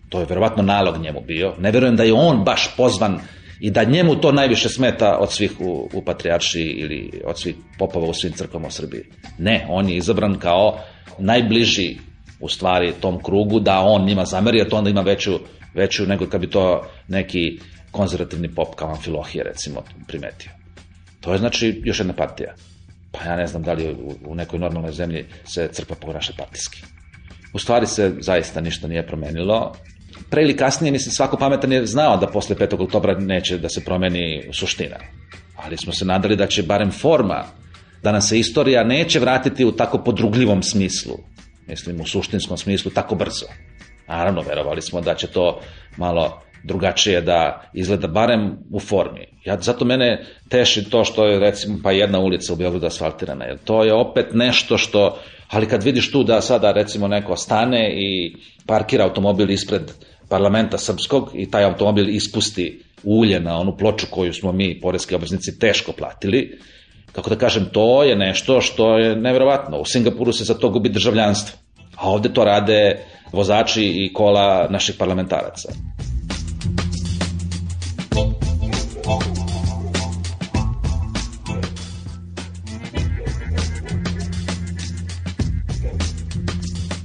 [0.09, 1.55] To je verovatno nalog njemu bio.
[1.59, 3.21] Ne verujem da je on baš pozvan
[3.61, 8.09] i da njemu to najviše smeta od svih u, u patrijarši ili od svih popova
[8.09, 9.05] u svim crkvama u Srbiji.
[9.39, 10.79] Ne, on je izabran kao
[11.19, 11.97] najbliži
[12.41, 15.39] u stvari tom krugu da on njima zameri, a to onda ima veću
[15.77, 17.61] veću nego kad bi to neki
[17.91, 20.51] konzervativni pop kao Amfilohije recimo primetio.
[21.21, 22.55] To je znači još jedna partija.
[23.13, 26.83] Pa ja ne znam da li u, u nekoj normalnoj zemlji se crkva ponaša partijski.
[27.53, 29.73] U stvari se zaista ništa nije promenilo.
[30.31, 32.85] Pre ili kasnije, mislim, svako pametan je znao da posle 5.
[32.85, 34.97] oktobra neće da se promeni suština.
[35.57, 37.45] Ali smo se nadali da će barem forma,
[38.03, 41.15] da nam se istorija neće vratiti u tako podrugljivom smislu,
[41.67, 43.47] mislim u suštinskom smislu, tako brzo.
[44.09, 45.61] Naravno, verovali smo da će to
[45.97, 49.27] malo drugačije da izgleda barem u formi.
[49.45, 53.59] Ja, zato mene teši to što je recimo pa jedna ulica u Beogradu asfaltirana, jer
[53.65, 58.37] to je opet nešto što, ali kad vidiš tu da sada recimo neko stane i
[58.67, 59.93] parkira automobil ispred
[60.29, 65.59] parlamenta srpskog i taj automobil ispusti ulje na onu ploču koju smo mi, poreski obveznici,
[65.59, 66.59] teško platili,
[67.13, 69.79] kako da kažem, to je nešto što je neverovatno.
[69.79, 71.66] U Singapuru se za to gubi državljanstvo
[71.97, 72.99] A ovde to rade
[73.33, 75.69] vozači i kola naših parlamentaraca.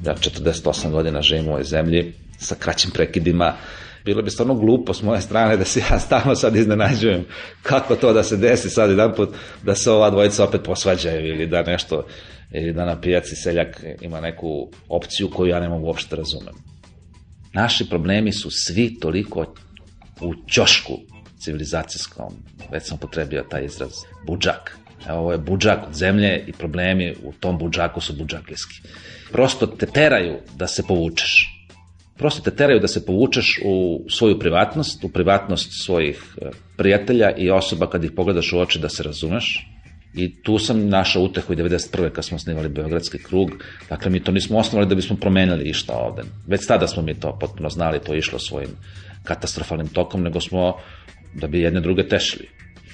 [0.06, 3.54] Ja 48 godina živim u ovoj zemlji sa kraćim prekidima.
[4.06, 7.26] Bilo bi stvarno glupo s moje strane da se ja stalno sad iznenađujem
[7.62, 9.30] kako to da se desi sad jedan put
[9.64, 12.06] da se ova dvojica opet posvađaju ili da nešto
[12.54, 16.54] ili da na pijaci seljak ima neku opciju koju ja ne mogu uopšte da razumem.
[17.54, 19.54] Naši problemi su svi toliko
[20.22, 20.98] u ćošku
[21.40, 22.34] civilizacijskom,
[22.72, 23.92] već sam potrebio taj izraz,
[24.28, 24.78] budžak.
[25.08, 28.82] Evo, ovo je budžak od zemlje i problemi u tom budžaku su budžakijski.
[29.32, 31.58] Prosto te teraju da se povučeš.
[32.18, 37.50] Prosto te teraju da se povučeš u svoju privatnost, u privatnost svojih e, prijatelja i
[37.50, 39.71] osoba kad ih pogledaš u oči da se razumeš,
[40.14, 42.10] I tu sam našao utehu i 91.
[42.10, 43.52] kad smo snimali Beogradski krug.
[43.90, 46.22] Dakle, mi to nismo osnovali da bismo promenili išta ovde.
[46.48, 48.70] Već tada smo mi to potpuno znali, to išlo svojim
[49.24, 50.78] katastrofalnim tokom, nego smo
[51.34, 52.48] da bi jedne druge tešili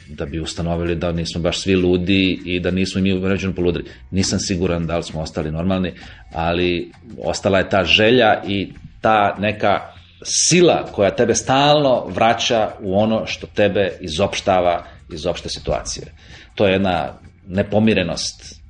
[0.09, 3.83] da bi ustanovili da nismo baš svi ludi i da nismo mi uređeno poludri.
[4.11, 5.93] Nisam siguran da li smo ostali normalni,
[6.33, 6.91] ali
[7.23, 9.81] ostala je ta želja i ta neka
[10.23, 16.05] sila koja tebe stalno vraća u ono što tebe izopštava iz opšte situacije.
[16.57, 17.13] To je jedna
[17.47, 18.61] nepomirenost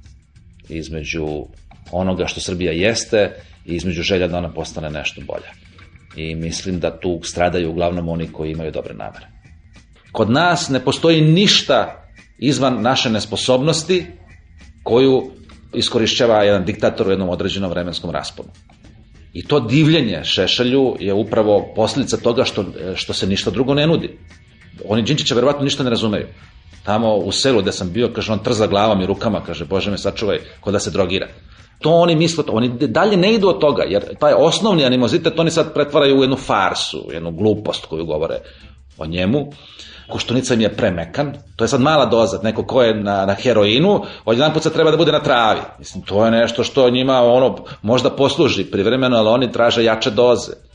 [0.70, 1.28] između
[1.92, 3.32] onoga što Srbija jeste
[3.66, 5.52] i između želja da ona postane nešto bolja.
[6.16, 9.28] I mislim da tu stradaju uglavnom oni koji imaju dobre namere.
[10.12, 12.04] Kod nas ne postoji ništa
[12.38, 14.06] izvan naše nesposobnosti
[14.84, 15.32] koju
[15.74, 18.50] iskorišćava jedan diktator u jednom određenom vremenskom rasponu.
[19.34, 22.66] I to divljenje Šešelju je upravo posljedica toga što,
[22.96, 24.18] što se ništa drugo ne nudi.
[24.86, 26.28] Oni Đinčića verovatno ništa ne razumeju.
[26.88, 29.98] Tamo u selu gde sam bio, kaže, on trza glavom i rukama, kaže, Bože me
[29.98, 31.28] sačuvaj, ko da se drogira.
[31.80, 35.52] To oni misle, to, oni dalje ne idu od toga, jer taj osnovni animozitet oni
[35.52, 38.38] sad pretvaraju u jednu farsu, u jednu glupost koju govore
[38.98, 39.52] o njemu.
[40.08, 44.02] Koštunica im je premekan, to je sad mala doza, neko ko je na, na heroinu,
[44.26, 45.62] odjedan put se treba da bude na travi.
[45.80, 50.67] Mislim, to je nešto što njima ono možda posluži privremeno, ali oni traže jače doze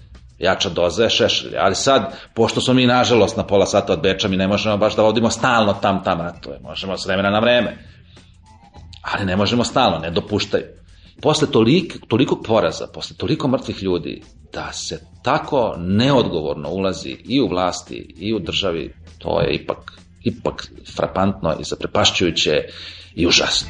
[0.43, 1.57] jača doza je šešelj.
[1.59, 4.97] Ali sad, pošto smo mi nažalost na pola sata od Beča, mi ne možemo baš
[4.97, 6.59] da vodimo stalno tam tam ratove.
[6.63, 7.79] Možemo s vremena na vreme.
[9.03, 10.65] Ali ne možemo stalno, ne dopuštaju.
[11.23, 14.23] Posle tolik, tolikog poraza, posle toliko mrtvih ljudi,
[14.53, 19.93] da se tako neodgovorno ulazi i u vlasti i u državi, to je ipak,
[20.25, 22.63] ipak frapantno i zaprepašćujuće
[23.15, 23.69] i užasno.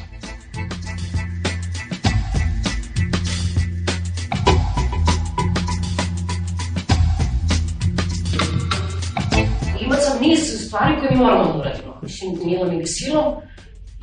[10.73, 11.99] Stvari koje mi moramo da uradimo.
[12.01, 13.25] Mislim, milom ili silom.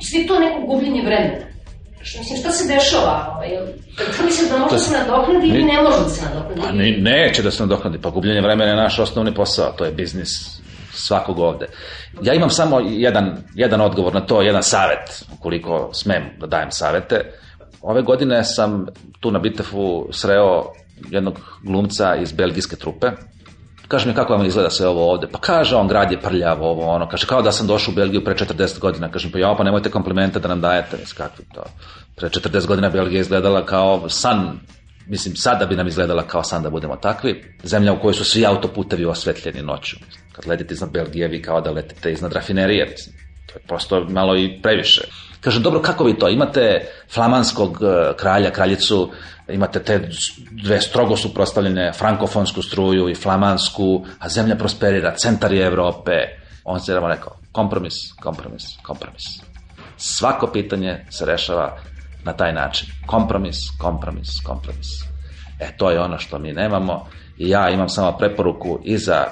[0.01, 1.45] I sve to neko gubljenje vremena.
[2.01, 3.33] Što, mislim, šta se dešava?
[3.35, 3.49] Ovaj,
[4.17, 6.61] to mislim da može da se nadoknadi ili ne može da se nadoknadi?
[6.61, 9.91] Pa ne, neće da se nadoknadi, pa gubljenje vremena je naš osnovni posao, to je
[9.91, 10.29] biznis
[10.93, 11.65] svakog ovde.
[12.21, 17.15] Ja imam samo jedan, jedan odgovor na to, jedan savet, ukoliko smem da dajem savete.
[17.81, 18.85] Ove godine sam
[19.19, 20.63] tu na Bitefu sreo
[21.09, 23.07] jednog glumca iz belgijske trupe,
[23.91, 25.27] Kaže mi kako vam izgleda sve ovo ovde.
[25.31, 27.07] Pa kaže on grad je prljavo ovo ono.
[27.07, 29.11] Kaže kao da sam došao u Belgiju pre 40 godina.
[29.11, 30.97] Kaže pa ja pa nemojte komplimente da nam dajete.
[30.97, 31.63] Mis kakvi to.
[32.15, 34.59] Pre 40 godina Belgija izgledala kao san
[35.07, 37.43] mislim, sada bi nam izgledala kao san da budemo takvi.
[37.63, 39.97] Zemlja u kojoj su svi autoputevi osvetljeni noću.
[40.31, 42.85] Kad letite iznad Belgije, vi kao da letite iznad rafinerije.
[42.85, 43.15] Mislim,
[43.47, 45.01] to je prosto malo i previše.
[45.41, 46.29] Kaže, dobro, kako vi to?
[46.29, 49.11] Imate flamanskog e, kralja, kraljicu,
[49.49, 50.09] imate te
[50.63, 56.11] dve strogo suprostavljene frankofonsku struju i flamansku, a zemlja prosperira, centar je Evrope.
[56.63, 59.23] On se je rekao, kompromis, kompromis, kompromis.
[59.97, 61.77] Svako pitanje se rešava
[62.23, 62.87] na taj način.
[63.05, 64.87] Kompromis, kompromis, kompromis.
[65.59, 69.25] E, to je ono što mi nemamo i ja imam samo preporuku i za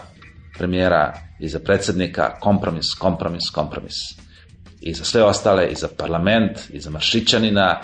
[0.57, 3.93] premijera i za predsednika kompromis, kompromis, kompromis.
[4.81, 7.81] I za sve ostale, i za parlament, i za Maršićanina,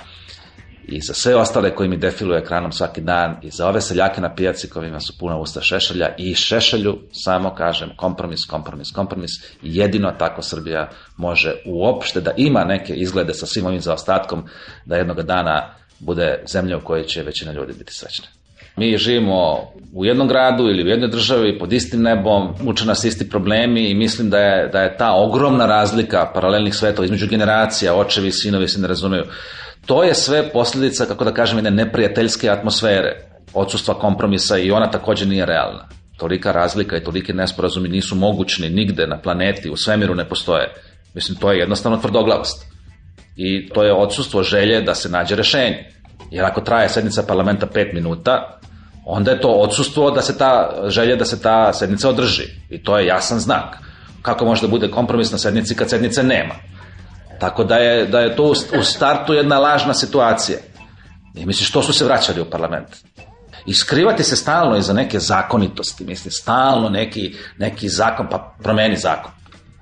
[0.88, 4.36] i za sve ostale koji mi defiluju ekranom svaki dan i za ove seljake na
[4.36, 9.32] pijaci kojima su puna usta šešelja i šešelju samo kažem kompromis, kompromis, kompromis
[9.62, 14.44] jedino tako Srbija može uopšte da ima neke izglede sa svim ovim zaostatkom
[14.86, 18.35] da jednog dana bude zemlja u kojoj će većina ljudi biti srećna.
[18.78, 23.30] Mi živimo u jednom gradu ili u jednoj državi pod istim nebom, muče nas isti
[23.30, 28.32] problemi i mislim da je, da je ta ogromna razlika paralelnih svetova između generacija, očevi
[28.32, 29.24] sinovi se ne razumeju.
[29.86, 35.26] To je sve posljedica, kako da kažem, jedne neprijateljske atmosfere, odsustva kompromisa i ona takođe
[35.26, 35.88] nije realna.
[36.18, 40.74] Tolika razlika i toliki nesporazumi nisu mogućni nigde na planeti, u svemiru ne postoje.
[41.14, 42.66] Mislim, to je jednostavno tvrdoglavost.
[43.36, 45.95] I to je odsustvo želje da se nađe rešenje.
[46.32, 48.60] Jer ako traje sednica parlamenta 5 minuta,
[49.06, 52.44] onda je to odsustvo da se ta želja da se ta sednica održi.
[52.70, 53.78] I to je jasan znak.
[54.22, 56.56] Kako može da bude kompromis na sednici kad sednice nema?
[57.40, 58.44] Tako da je, da je to
[58.80, 60.58] u startu jedna lažna situacija.
[61.36, 62.88] I misliš, što su se vraćali u parlament?
[63.66, 69.32] I skrivati se stalno iza neke zakonitosti, misli, stalno neki, neki zakon, pa promeni zakon.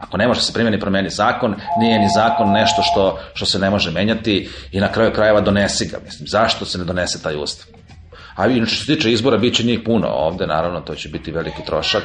[0.04, 3.70] Ako ne može se primjeni promeni zakon, nije ni zakon nešto što, što se ne
[3.70, 5.97] može menjati i na kraju krajeva donesi ga.
[6.06, 7.68] Mislim, zašto se ne donese taj ustav?
[8.36, 11.66] A što se tiče izbora, bit će njih puno ovde, naravno, to će biti veliki
[11.66, 12.04] trošak.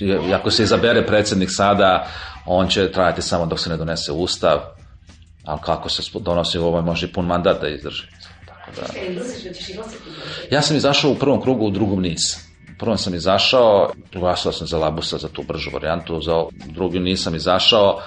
[0.00, 2.06] I ako se izabere predsednik sada,
[2.46, 4.58] on će trajati samo dok se ne donese ustav,
[5.44, 8.06] ali kako se donosi ovo, može i pun mandat da izdrži.
[8.46, 8.86] Tako da...
[10.50, 12.51] Ja sam izašao u prvom krugu, u drugom nisam.
[12.82, 18.00] Prvom sam izašao, glasao sam za Labusa, za tu bržu varijantu, za drugi nisam izašao,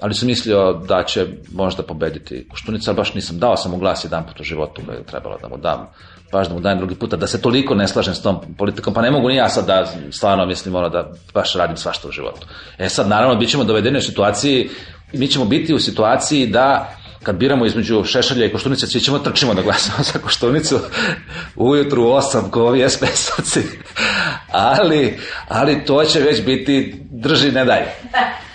[0.00, 4.04] ali sam mislio da će možda pobediti Koštunica, ali baš nisam dao sam mu glas
[4.04, 5.86] jedan put u životu da je trebalo da mu dam
[6.32, 9.02] baš da mu dajem drugi puta, da se toliko ne slažem s tom politikom, pa
[9.02, 12.46] ne mogu ni ja sad da stvarno mislim ono da baš radim svašta u životu.
[12.78, 14.70] E sad, naravno, bit ćemo dovedeni u situaciji,
[15.12, 19.54] mi ćemo biti u situaciji da kad biramo između Šešelja i Koštunice, svi ćemo trčimo
[19.54, 20.80] da glasamo za Koštunicu
[21.56, 23.60] ujutru u osam ko ovi SPS-ovci.
[24.52, 25.18] Ali,
[25.48, 27.82] ali to će već biti drži ne daj.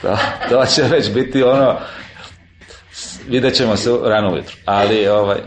[0.01, 0.17] To,
[0.49, 1.79] to će već biti ono
[3.27, 4.55] vidjet ćemo se rano ujutru.
[4.65, 5.37] Ali ovaj,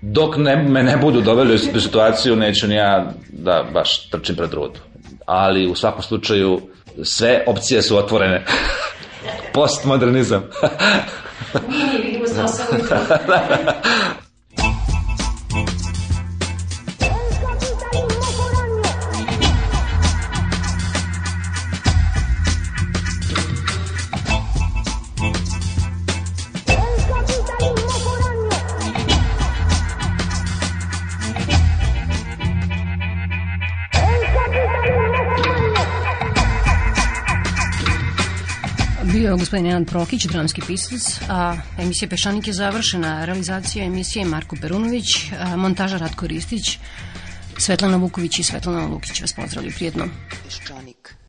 [0.00, 4.52] dok ne, me ne budu doveli u situaciju, neću ni ja da baš trčim pred
[4.52, 4.80] rudu.
[5.26, 6.60] Ali u svakom slučaju
[7.02, 8.44] sve opcije su otvorene.
[9.54, 10.42] Postmodernizam.
[11.68, 12.62] Mi vidimo se
[39.32, 43.24] bio gospodin Nenad Prokić, dramski pisac, a emisija Pešanik je završena.
[43.24, 45.06] Realizacija emisije Marko Perunović,
[45.38, 46.78] a, montaža Ratko Ristić,
[47.58, 50.08] Svetlana Vuković i Svetlana Lukić vas pozdravljaju prijedno.
[50.44, 51.14] Peščanik.